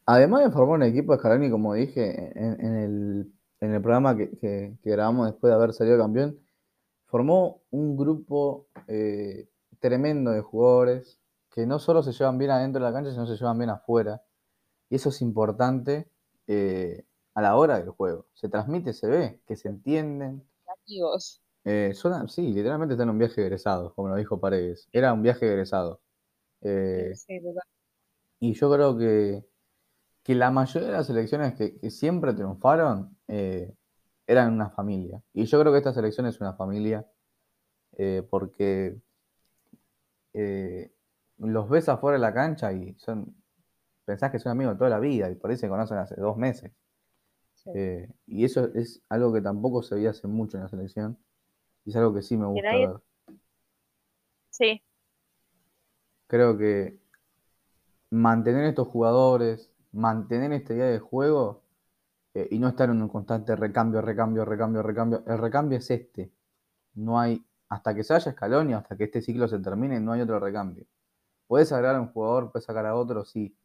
Además 0.05 0.43
de 0.43 0.51
formar 0.51 0.75
un 0.75 0.83
equipo, 0.83 1.15
Scaloni, 1.15 1.49
como 1.49 1.73
dije 1.75 2.33
en 2.35 2.75
el 2.75 3.33
en 3.63 3.73
el 3.73 3.81
programa 3.81 4.17
que, 4.17 4.77
grabamos 4.83 5.27
después 5.27 5.49
de 5.49 5.55
haber 5.55 5.73
salido 5.73 5.97
campeón, 5.97 6.37
formó 7.05 7.61
un 7.71 7.95
grupo 7.95 8.67
eh, 8.87 9.47
tremendo 9.79 10.31
de 10.31 10.41
jugadores 10.41 11.21
que 11.49 11.65
no 11.65 11.79
solo 11.79 12.03
se 12.03 12.11
llevan 12.11 12.37
bien 12.37 12.51
adentro 12.51 12.83
de 12.83 12.91
la 12.91 12.93
cancha, 12.93 13.11
sino 13.11 13.25
se 13.25 13.37
llevan 13.37 13.57
bien 13.57 13.69
afuera. 13.69 14.21
Y 14.89 14.95
eso 14.95 15.09
es 15.09 15.21
importante 15.21 16.09
eh, 16.47 17.05
a 17.35 17.41
la 17.41 17.55
hora 17.55 17.79
del 17.79 17.89
juego. 17.91 18.25
Se 18.33 18.49
transmite, 18.49 18.91
se 18.91 19.07
ve, 19.07 19.41
que 19.47 19.55
se 19.55 19.69
entienden. 19.69 20.45
Amigos. 20.85 21.41
Eh, 21.63 21.93
sí, 22.27 22.51
literalmente 22.51 22.95
están 22.95 23.07
en 23.07 23.11
un 23.11 23.19
viaje 23.19 23.41
egresado, 23.41 23.93
como 23.93 24.09
lo 24.09 24.17
dijo 24.17 24.41
Paredes. 24.41 24.89
Era 24.91 25.13
un 25.13 25.21
viaje 25.21 25.47
egresado. 25.47 26.01
y 28.39 28.53
yo 28.55 28.71
creo 28.73 28.97
que 28.97 29.45
que 30.23 30.35
la 30.35 30.51
mayoría 30.51 30.87
de 30.89 30.93
las 30.97 31.09
elecciones 31.09 31.53
que, 31.53 31.89
siempre 31.89 32.33
triunfaron 32.33 33.17
eh, 33.27 33.73
eran 34.25 34.53
una 34.53 34.69
familia. 34.69 35.21
Y 35.33 35.45
yo 35.45 35.59
creo 35.59 35.71
que 35.71 35.79
esta 35.79 35.93
selección 35.93 36.25
es 36.25 36.39
una 36.39 36.53
familia 36.53 37.05
eh, 37.97 38.25
porque 38.29 38.97
eh, 40.33 40.91
los 41.37 41.69
ves 41.69 41.89
afuera 41.89 42.17
de 42.17 42.21
la 42.21 42.33
cancha 42.33 42.71
y 42.71 42.95
son 42.95 43.35
pensás 44.05 44.31
que 44.31 44.39
son 44.39 44.53
amigos 44.53 44.73
de 44.73 44.77
toda 44.79 44.89
la 44.89 44.99
vida 44.99 45.29
y 45.29 45.35
por 45.35 45.51
ahí 45.51 45.57
se 45.57 45.69
conocen 45.69 45.97
hace 45.97 46.15
dos 46.15 46.37
meses. 46.37 46.71
y 48.25 48.43
eso 48.43 48.73
es 48.73 49.01
algo 49.09 49.33
que 49.33 49.41
tampoco 49.41 49.83
se 49.83 49.95
veía 49.95 50.09
hace 50.11 50.27
mucho 50.27 50.57
en 50.57 50.63
la 50.63 50.69
selección. 50.69 51.17
Y 51.85 51.89
es 51.89 51.95
algo 51.97 52.13
que 52.13 52.21
sí 52.21 52.37
me 52.37 52.45
gusta 52.45 52.75
ver. 52.75 53.01
Sí. 54.49 54.81
Creo 56.27 56.57
que 56.57 56.99
mantener 58.09 58.65
estos 58.65 58.87
jugadores, 58.87 59.72
mantener 59.93 60.51
esta 60.53 60.73
idea 60.73 60.87
de 60.87 60.99
juego 60.99 61.63
eh, 62.33 62.47
y 62.51 62.59
no 62.59 62.67
estar 62.69 62.89
en 62.89 63.01
un 63.01 63.09
constante 63.09 63.55
recambio, 63.55 64.01
recambio, 64.01 64.45
recambio, 64.45 64.83
recambio. 64.83 65.23
El 65.27 65.37
recambio 65.37 65.77
es 65.77 65.89
este. 65.91 66.31
No 66.95 67.19
hay, 67.19 67.45
hasta 67.69 67.95
que 67.95 68.03
se 68.03 68.13
haya 68.13 68.31
escalón 68.31 68.69
y 68.71 68.73
hasta 68.73 68.97
que 68.97 69.05
este 69.05 69.21
ciclo 69.21 69.47
se 69.47 69.59
termine, 69.59 69.99
no 69.99 70.11
hay 70.13 70.21
otro 70.21 70.39
recambio. 70.39 70.85
Puedes 71.47 71.71
agregar 71.71 71.95
a 71.95 72.01
un 72.01 72.07
jugador, 72.09 72.51
puedes 72.51 72.65
sacar 72.65 72.85
a 72.85 72.95
otro, 72.95 73.25
sí. 73.25 73.55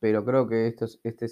Pero 0.00 0.24
creo 0.24 0.48
que 0.48 0.66
estos, 0.68 1.00
este 1.04 1.28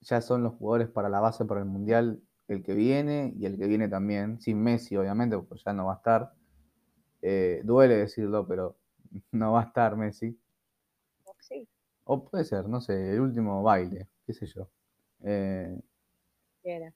ya 0.00 0.20
son 0.20 0.42
los 0.42 0.54
jugadores 0.54 0.88
para 0.88 1.08
la 1.08 1.20
base 1.20 1.44
para 1.44 1.60
el 1.60 1.66
Mundial, 1.66 2.22
el 2.48 2.62
que 2.62 2.74
viene 2.74 3.32
y 3.36 3.46
el 3.46 3.56
que 3.58 3.66
viene 3.66 3.88
también, 3.88 4.40
sin 4.40 4.62
Messi 4.62 4.96
obviamente, 4.96 5.38
porque 5.38 5.62
ya 5.64 5.72
no 5.72 5.86
va 5.86 5.94
a 5.94 5.96
estar. 5.96 6.34
Eh, 7.22 7.62
duele 7.64 7.96
decirlo, 7.96 8.46
pero 8.46 8.76
no 9.32 9.52
va 9.52 9.62
a 9.62 9.64
estar 9.64 9.96
Messi. 9.96 10.38
Sí. 11.40 11.68
O 12.04 12.24
puede 12.24 12.44
ser, 12.44 12.68
no 12.68 12.80
sé, 12.80 13.12
el 13.14 13.20
último 13.20 13.62
baile, 13.62 14.08
qué 14.26 14.34
sé 14.34 14.46
yo. 14.46 14.68
Eh, 15.22 15.74
era? 16.62 16.92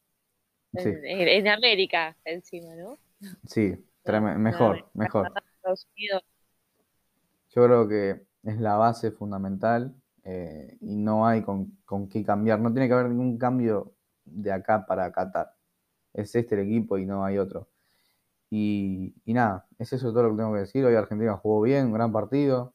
En, 0.74 1.48
América, 1.48 2.16
encima, 2.24 2.74
¿no? 2.74 2.98
Sí, 3.46 3.74
mejor, 4.04 4.90
mejor. 4.94 5.32
Yo 7.50 7.64
creo 7.64 7.88
que 7.88 8.26
es 8.42 8.60
la 8.60 8.76
base 8.76 9.10
fundamental 9.10 9.94
eh, 10.24 10.76
y 10.80 10.96
no 10.96 11.26
hay 11.26 11.42
con, 11.42 11.78
qué 12.10 12.22
cambiar. 12.22 12.60
No 12.60 12.72
tiene 12.72 12.86
que 12.86 12.94
haber 12.94 13.08
ningún 13.08 13.38
cambio 13.38 13.94
de 14.24 14.52
acá 14.52 14.84
para 14.86 15.10
Qatar. 15.10 15.54
Es 16.12 16.34
este 16.34 16.54
el 16.54 16.62
equipo 16.62 16.98
y 16.98 17.06
no 17.06 17.24
hay 17.24 17.38
otro. 17.38 17.68
Y, 18.50 19.14
y, 19.24 19.34
nada, 19.34 19.66
es 19.78 19.92
eso 19.92 20.10
todo 20.12 20.24
lo 20.24 20.30
que 20.30 20.36
tengo 20.36 20.52
que 20.52 20.60
decir. 20.60 20.84
Hoy 20.84 20.94
Argentina 20.94 21.36
jugó 21.36 21.62
bien, 21.62 21.86
un 21.86 21.92
gran 21.92 22.12
partido. 22.12 22.74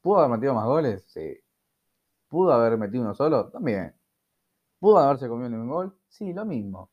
¿Pudo 0.00 0.20
haber 0.20 0.38
metido 0.38 0.54
más 0.54 0.66
goles? 0.66 1.04
Sí. 1.08 1.43
¿Pudo 2.28 2.52
haber 2.52 2.78
metido 2.78 3.02
uno 3.04 3.14
solo? 3.14 3.50
También. 3.50 3.94
¿Pudo 4.78 4.98
haberse 4.98 5.28
comido 5.28 5.50
un 5.50 5.68
gol? 5.68 5.96
Sí, 6.08 6.32
lo 6.32 6.44
mismo. 6.44 6.90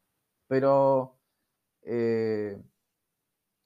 Pero, 0.47 1.17
eh, 1.83 2.61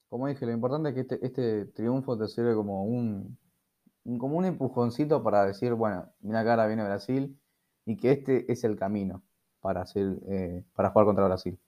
como 0.08 0.28
dije, 0.28 0.46
lo 0.46 0.52
importante 0.52 0.88
es 0.90 0.94
que 0.94 1.00
este, 1.02 1.26
este 1.26 1.66
triunfo 1.66 2.16
te 2.18 2.28
sirve 2.28 2.54
como 2.54 2.84
un, 2.84 3.38
como 4.18 4.36
un 4.38 4.44
empujoncito 4.44 5.22
para 5.22 5.46
decir, 5.46 5.74
bueno, 5.74 6.12
mira 6.20 6.44
cara, 6.44 6.66
viene 6.66 6.84
Brasil 6.84 7.38
y 7.84 7.96
que 7.96 8.12
este 8.12 8.50
es 8.50 8.64
el 8.64 8.76
camino 8.76 9.22
para, 9.60 9.82
hacer, 9.82 10.18
eh, 10.28 10.64
para 10.74 10.90
jugar 10.90 11.06
contra 11.06 11.26
Brasil. 11.26 11.58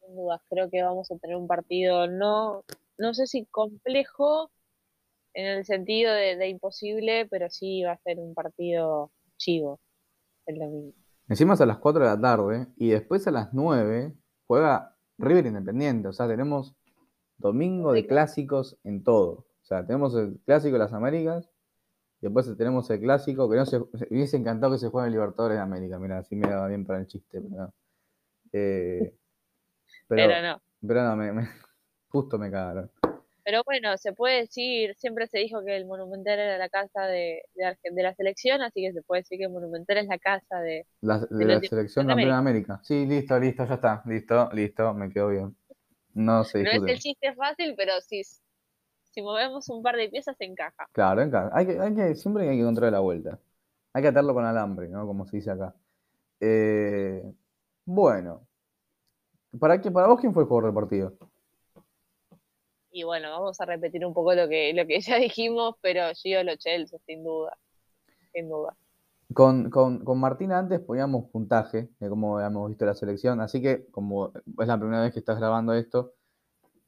Sin 0.00 0.14
dudas, 0.16 0.40
creo 0.48 0.70
que 0.70 0.82
vamos 0.82 1.10
a 1.10 1.16
tener 1.18 1.36
un 1.36 1.46
partido 1.46 2.06
no, 2.06 2.64
no 2.98 3.14
sé 3.14 3.26
si 3.26 3.46
complejo, 3.46 4.50
en 5.34 5.46
el 5.46 5.64
sentido 5.64 6.12
de, 6.12 6.48
imposible, 6.48 7.26
pero 7.26 7.48
sí 7.50 7.82
va 7.82 7.92
a 7.92 7.98
ser 7.98 8.18
un 8.18 8.34
partido 8.34 9.12
chivo 9.36 9.80
el 10.46 10.58
domingo. 10.58 10.94
Encima 11.28 11.54
a 11.54 11.66
las 11.66 11.78
4 11.78 12.02
de 12.02 12.08
la 12.08 12.20
tarde 12.20 12.66
y 12.76 12.90
después 12.90 13.26
a 13.26 13.30
las 13.30 13.52
9 13.52 14.14
juega 14.46 14.96
River 15.18 15.46
Independiente. 15.46 16.08
O 16.08 16.12
sea, 16.12 16.26
tenemos 16.26 16.74
domingo 17.38 17.92
de 17.92 18.06
clásicos 18.06 18.78
en 18.82 19.04
todo. 19.04 19.46
O 19.62 19.64
sea, 19.64 19.86
tenemos 19.86 20.14
el 20.16 20.40
clásico 20.44 20.72
de 20.72 20.78
las 20.80 20.92
Américas 20.92 21.48
Después 22.20 22.54
tenemos 22.56 22.88
el 22.90 23.00
clásico, 23.00 23.48
que 23.48 23.56
no 23.56 23.64
se, 23.64 23.78
hubiese 23.78 24.36
encantado 24.36 24.72
que 24.72 24.78
se 24.78 24.88
juegue 24.88 25.06
en 25.06 25.14
Libertadores 25.14 25.56
de 25.56 25.62
América, 25.62 25.98
mira, 25.98 26.18
así 26.18 26.36
me 26.36 26.48
daba 26.48 26.68
bien 26.68 26.84
para 26.84 27.00
el 27.00 27.06
chiste, 27.06 27.40
pero 27.40 27.72
eh, 28.52 29.14
pero, 30.08 30.42
no. 30.42 30.60
Pero 30.86 31.02
no, 31.04 31.16
me, 31.16 31.48
justo 32.08 32.38
me 32.38 32.50
cagaron. 32.50 32.90
Pero 33.44 33.62
bueno, 33.64 33.96
se 33.96 34.12
puede 34.12 34.40
decir, 34.40 34.94
siempre 34.96 35.26
se 35.26 35.38
dijo 35.38 35.64
que 35.64 35.76
el 35.76 35.86
Monumental 35.86 36.38
era 36.38 36.58
la 36.58 36.68
casa 36.68 37.06
de, 37.06 37.42
de, 37.54 38.02
la 38.02 38.14
selección, 38.14 38.62
así 38.62 38.82
que 38.82 38.92
se 38.92 39.02
puede 39.02 39.22
decir 39.22 39.38
que 39.38 39.44
el 39.44 39.50
Monumental 39.50 39.98
es 39.98 40.06
la 40.06 40.18
casa 40.18 40.60
de, 40.60 40.86
la, 41.00 41.18
de 41.18 41.44
la 41.44 41.60
selección 41.60 42.06
campeona 42.06 42.34
de 42.34 42.38
América. 42.38 42.80
Sí, 42.82 43.06
listo, 43.06 43.38
listo, 43.38 43.64
ya 43.66 43.74
está, 43.74 44.02
listo, 44.06 44.50
listo, 44.52 44.94
me 44.94 45.10
quedó 45.10 45.28
bien. 45.28 45.56
No 46.14 46.44
se 46.44 46.62
No 46.62 46.70
es 46.70 46.82
el 46.82 46.98
chiste 46.98 47.34
fácil, 47.34 47.74
pero 47.76 47.92
sí, 48.00 48.22
si 49.10 49.22
movemos 49.22 49.68
un 49.68 49.82
par 49.82 49.96
de 49.96 50.08
piezas 50.08 50.36
encaja. 50.40 50.88
Claro, 50.92 51.22
encaja. 51.22 51.50
Hay 51.52 51.66
que, 51.66 51.80
hay 51.80 51.94
que, 51.94 52.14
siempre 52.14 52.48
hay 52.48 52.56
que 52.56 52.62
encontrar 52.62 52.92
la 52.92 53.00
vuelta. 53.00 53.38
Hay 53.92 54.02
que 54.02 54.08
atarlo 54.08 54.34
con 54.34 54.44
alambre, 54.44 54.88
¿no? 54.88 55.06
Como 55.06 55.26
se 55.26 55.36
dice 55.36 55.50
acá. 55.50 55.74
Eh, 56.40 57.22
bueno. 57.84 58.46
¿Para, 59.58 59.80
qué, 59.80 59.90
¿Para 59.90 60.06
vos 60.06 60.20
quién 60.20 60.32
fue 60.32 60.44
el 60.44 60.48
jugador 60.48 60.66
del 60.66 60.74
partido? 60.74 61.29
Y 62.90 63.04
bueno, 63.04 63.30
vamos 63.30 63.60
a 63.60 63.64
repetir 63.64 64.04
un 64.04 64.14
poco 64.14 64.34
lo 64.34 64.48
que, 64.48 64.72
lo 64.74 64.86
que 64.86 65.00
ya 65.00 65.16
dijimos, 65.16 65.76
pero 65.80 66.12
Gio 66.14 66.42
Lo 66.42 66.56
Chelsea, 66.56 66.98
sin 67.06 67.24
duda. 67.24 67.56
Sin 68.32 68.48
duda. 68.48 68.76
Con, 69.32 69.70
con, 69.70 70.04
con, 70.04 70.18
Martina 70.18 70.58
antes 70.58 70.80
poníamos 70.80 71.30
puntaje 71.30 71.88
de 72.00 72.08
cómo 72.08 72.36
habíamos 72.38 72.68
visto 72.68 72.84
la 72.84 72.94
selección, 72.94 73.40
así 73.40 73.62
que 73.62 73.86
como 73.92 74.32
es 74.34 74.66
la 74.66 74.76
primera 74.76 75.02
vez 75.02 75.12
que 75.12 75.20
estás 75.20 75.38
grabando 75.38 75.72
esto, 75.72 76.14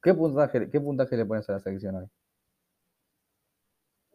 ¿Qué 0.03 0.13
puntaje, 0.13 0.69
qué 0.69 0.81
puntaje 0.81 1.15
le 1.15 1.25
pones 1.25 1.49
a 1.49 1.53
la 1.53 1.59
selección 1.61 1.95
hoy? 1.95 2.05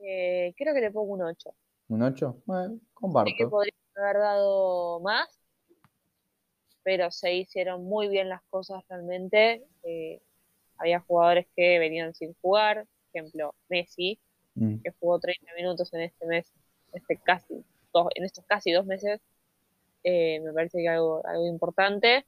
Eh, 0.01 0.55
creo 0.55 0.75
que 0.75 0.83
le 0.83 0.91
pongo 0.91 1.15
un 1.15 1.23
8. 1.23 1.55
¿Un 1.89 2.03
8? 2.03 2.43
Bueno, 2.45 2.79
comparto. 2.93 3.33
que 3.37 3.47
podría 3.47 3.73
haber 3.97 4.19
dado 4.19 5.01
más, 5.01 5.41
pero 6.83 7.11
se 7.11 7.33
hicieron 7.33 7.85
muy 7.85 8.09
bien 8.09 8.29
las 8.29 8.43
cosas 8.51 8.85
realmente. 8.91 9.67
Eh, 9.83 10.21
había 10.79 11.01
jugadores 11.01 11.47
que 11.57 11.79
venían 11.79 12.15
sin 12.15 12.35
jugar, 12.41 12.87
por 12.87 13.21
ejemplo, 13.21 13.55
Messi, 13.69 14.19
mm. 14.55 14.79
que 14.83 14.91
jugó 15.01 15.19
30 15.19 15.55
minutos 15.57 15.93
en 15.93 16.03
este 16.03 16.27
mes, 16.27 16.53
este 16.93 17.17
casi, 17.17 17.55
en 18.15 18.25
estos 18.25 18.45
casi 18.47 18.73
dos 18.73 18.87
meses. 18.87 19.21
Eh, 20.05 20.41
me 20.41 20.53
parece 20.53 20.79
que 20.79 20.89
algo, 20.89 21.27
algo 21.27 21.47
importante 21.47 22.25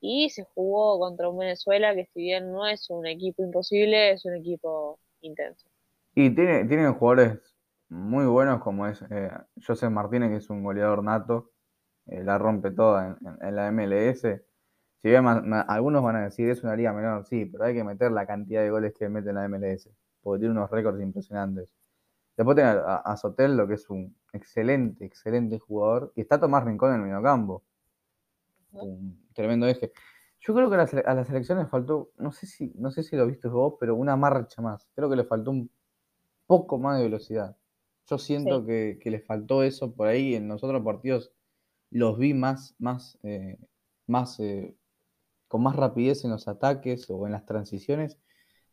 y 0.00 0.30
se 0.30 0.44
jugó 0.44 0.98
contra 0.98 1.28
un 1.28 1.38
Venezuela 1.38 1.94
que 1.94 2.06
si 2.06 2.22
bien 2.22 2.50
no 2.50 2.66
es 2.66 2.88
un 2.90 3.06
equipo 3.06 3.42
imposible, 3.42 4.12
es 4.12 4.24
un 4.24 4.34
equipo 4.34 4.98
intenso. 5.20 5.68
Y 6.14 6.30
tiene, 6.34 6.64
tienen 6.64 6.94
jugadores 6.94 7.38
muy 7.88 8.24
buenos 8.26 8.62
como 8.62 8.86
es 8.86 9.02
eh, 9.10 9.30
José 9.66 9.90
Martínez, 9.90 10.30
que 10.30 10.36
es 10.36 10.50
un 10.50 10.64
goleador 10.64 11.04
nato, 11.04 11.52
eh, 12.06 12.24
la 12.24 12.38
rompe 12.38 12.70
toda 12.70 13.18
en, 13.40 13.56
la 13.56 13.70
MLS. 13.70 14.26
Si 15.02 15.08
bien 15.08 15.24
algunos 15.26 16.02
van 16.02 16.16
a 16.16 16.24
decir 16.24 16.50
es 16.50 16.62
una 16.62 16.76
liga 16.76 16.92
menor, 16.92 17.24
sí, 17.26 17.46
pero 17.46 17.64
hay 17.64 17.74
que 17.74 17.84
meter 17.84 18.12
la 18.12 18.26
cantidad 18.26 18.62
de 18.62 18.70
goles 18.70 18.94
que 18.94 19.08
mete 19.08 19.30
en 19.30 19.36
la 19.36 19.48
MLS, 19.48 19.88
porque 20.22 20.40
tiene 20.40 20.52
unos 20.52 20.70
récords 20.70 21.00
impresionantes. 21.00 21.70
Después 22.36 22.54
tiene 22.56 22.70
a, 22.70 23.16
Sotel, 23.16 23.56
lo 23.56 23.66
que 23.66 23.74
es 23.74 23.88
un 23.90 24.14
excelente, 24.32 25.04
excelente 25.04 25.58
jugador, 25.58 26.12
y 26.16 26.22
está 26.22 26.38
Tomás 26.38 26.64
Rincón 26.64 26.90
en 26.90 26.96
el 26.96 27.02
mediocampo 27.02 27.62
un 28.72 29.26
tremendo 29.34 29.66
eje. 29.66 29.92
Yo 30.40 30.54
creo 30.54 30.70
que 30.70 30.76
a 30.76 31.14
la, 31.14 31.24
selección 31.24 31.58
le 31.58 31.66
faltó, 31.66 32.12
no 32.16 32.32
sé 32.32 32.46
si, 32.46 32.72
no 32.76 32.90
sé 32.90 33.02
si 33.02 33.16
lo 33.16 33.26
viste 33.26 33.48
vos, 33.48 33.74
pero 33.78 33.94
una 33.94 34.16
marcha 34.16 34.62
más. 34.62 34.88
Creo 34.94 35.10
que 35.10 35.16
le 35.16 35.24
faltó 35.24 35.50
un 35.50 35.70
poco 36.46 36.78
más 36.78 36.98
de 36.98 37.04
velocidad. 37.04 37.56
Yo 38.06 38.18
siento 38.18 38.64
que, 38.64 38.98
le 39.04 39.20
faltó 39.20 39.62
eso 39.62 39.92
por 39.94 40.08
ahí. 40.08 40.34
En 40.34 40.48
los 40.48 40.64
otros 40.64 40.82
partidos 40.82 41.32
los 41.90 42.18
vi 42.18 42.32
más, 42.32 42.74
más, 42.78 43.18
eh, 43.22 43.58
más 44.06 44.40
eh, 44.40 44.74
con 45.50 45.64
más 45.64 45.74
rapidez 45.74 46.24
en 46.24 46.30
los 46.30 46.46
ataques 46.46 47.10
o 47.10 47.26
en 47.26 47.32
las 47.32 47.44
transiciones. 47.44 48.16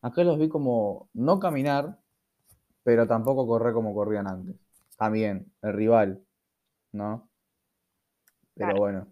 Acá 0.04 0.24
los 0.24 0.38
vi 0.38 0.48
como 0.48 1.10
no 1.12 1.40
caminar, 1.40 1.98
pero 2.84 3.08
tampoco 3.08 3.48
correr 3.48 3.74
como 3.74 3.96
corrían 3.96 4.28
antes. 4.28 4.56
También, 4.96 5.52
el 5.63 5.74
rival, 5.74 6.24
¿no? 6.92 7.28
Pero 8.54 8.76
bueno. 8.78 9.12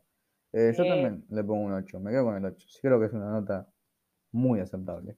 Eh, 0.53 0.73
yo 0.77 0.85
también 0.85 1.25
le 1.27 1.43
pongo 1.43 1.65
un 1.65 1.73
8, 1.73 1.99
me 1.99 2.11
quedo 2.11 2.25
con 2.25 2.35
el 2.35 2.45
8. 2.45 2.67
Sí 2.69 2.79
creo 2.81 2.99
que 2.99 3.07
es 3.07 3.13
una 3.13 3.31
nota 3.31 3.67
muy 4.31 4.59
aceptable. 4.59 5.17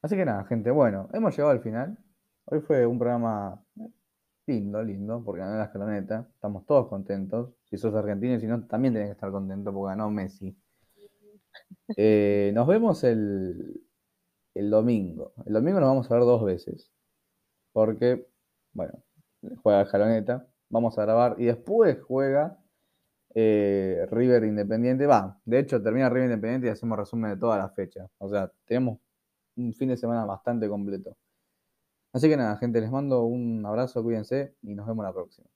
Así 0.00 0.16
que 0.16 0.24
nada, 0.24 0.44
gente, 0.44 0.70
bueno, 0.70 1.10
hemos 1.12 1.36
llegado 1.36 1.50
al 1.50 1.60
final. 1.60 1.98
Hoy 2.46 2.60
fue 2.62 2.86
un 2.86 2.98
programa 2.98 3.62
lindo, 4.46 4.82
lindo, 4.82 5.22
porque 5.24 5.40
ganó 5.40 5.56
la 5.56 5.64
escaloneta. 5.64 6.28
Estamos 6.34 6.64
todos 6.66 6.88
contentos. 6.88 7.50
Si 7.64 7.76
sos 7.78 7.94
argentino 7.94 8.34
y 8.34 8.40
si 8.40 8.46
no, 8.46 8.64
también 8.66 8.94
tenés 8.94 9.08
que 9.08 9.12
estar 9.12 9.30
contento 9.30 9.72
porque 9.72 9.90
ganó 9.90 10.10
Messi. 10.10 10.56
Eh, 11.96 12.52
nos 12.54 12.66
vemos 12.66 13.02
el, 13.04 13.82
domingo. 14.54 15.32
El 15.46 15.54
domingo 15.54 15.80
nos 15.80 15.88
vamos 15.88 16.10
a 16.10 16.14
ver 16.14 16.24
dos 16.24 16.44
veces. 16.44 16.90
Porque, 17.72 18.26
bueno, 18.72 19.02
juega 19.62 19.82
escaloneta 19.82 20.46
vamos 20.68 20.98
a 20.98 21.02
grabar. 21.02 21.36
Y 21.38 21.46
después 21.46 21.98
juega 22.02 22.58
eh, 23.34 24.06
River 24.10 24.44
Independiente. 24.44 25.06
Va, 25.06 25.40
de 25.44 25.58
hecho 25.60 25.82
termina 25.82 26.08
River 26.08 26.30
Independiente 26.30 26.68
y 26.68 26.70
hacemos 26.70 26.98
resumen 26.98 27.32
de 27.32 27.36
toda 27.38 27.58
la 27.58 27.68
fecha. 27.70 28.08
O 28.18 28.28
sea, 28.28 28.50
tenemos 28.64 28.98
un 29.56 29.72
fin 29.74 29.88
de 29.88 29.96
semana 29.96 30.24
bastante 30.24 30.68
completo. 30.68 31.16
Así 32.16 32.30
que 32.30 32.36
nada, 32.38 32.56
gente, 32.56 32.80
les 32.80 32.90
mando 32.90 33.24
un 33.24 33.66
abrazo, 33.66 34.02
cuídense 34.02 34.54
y 34.62 34.74
nos 34.74 34.86
vemos 34.86 35.04
la 35.04 35.12
próxima. 35.12 35.46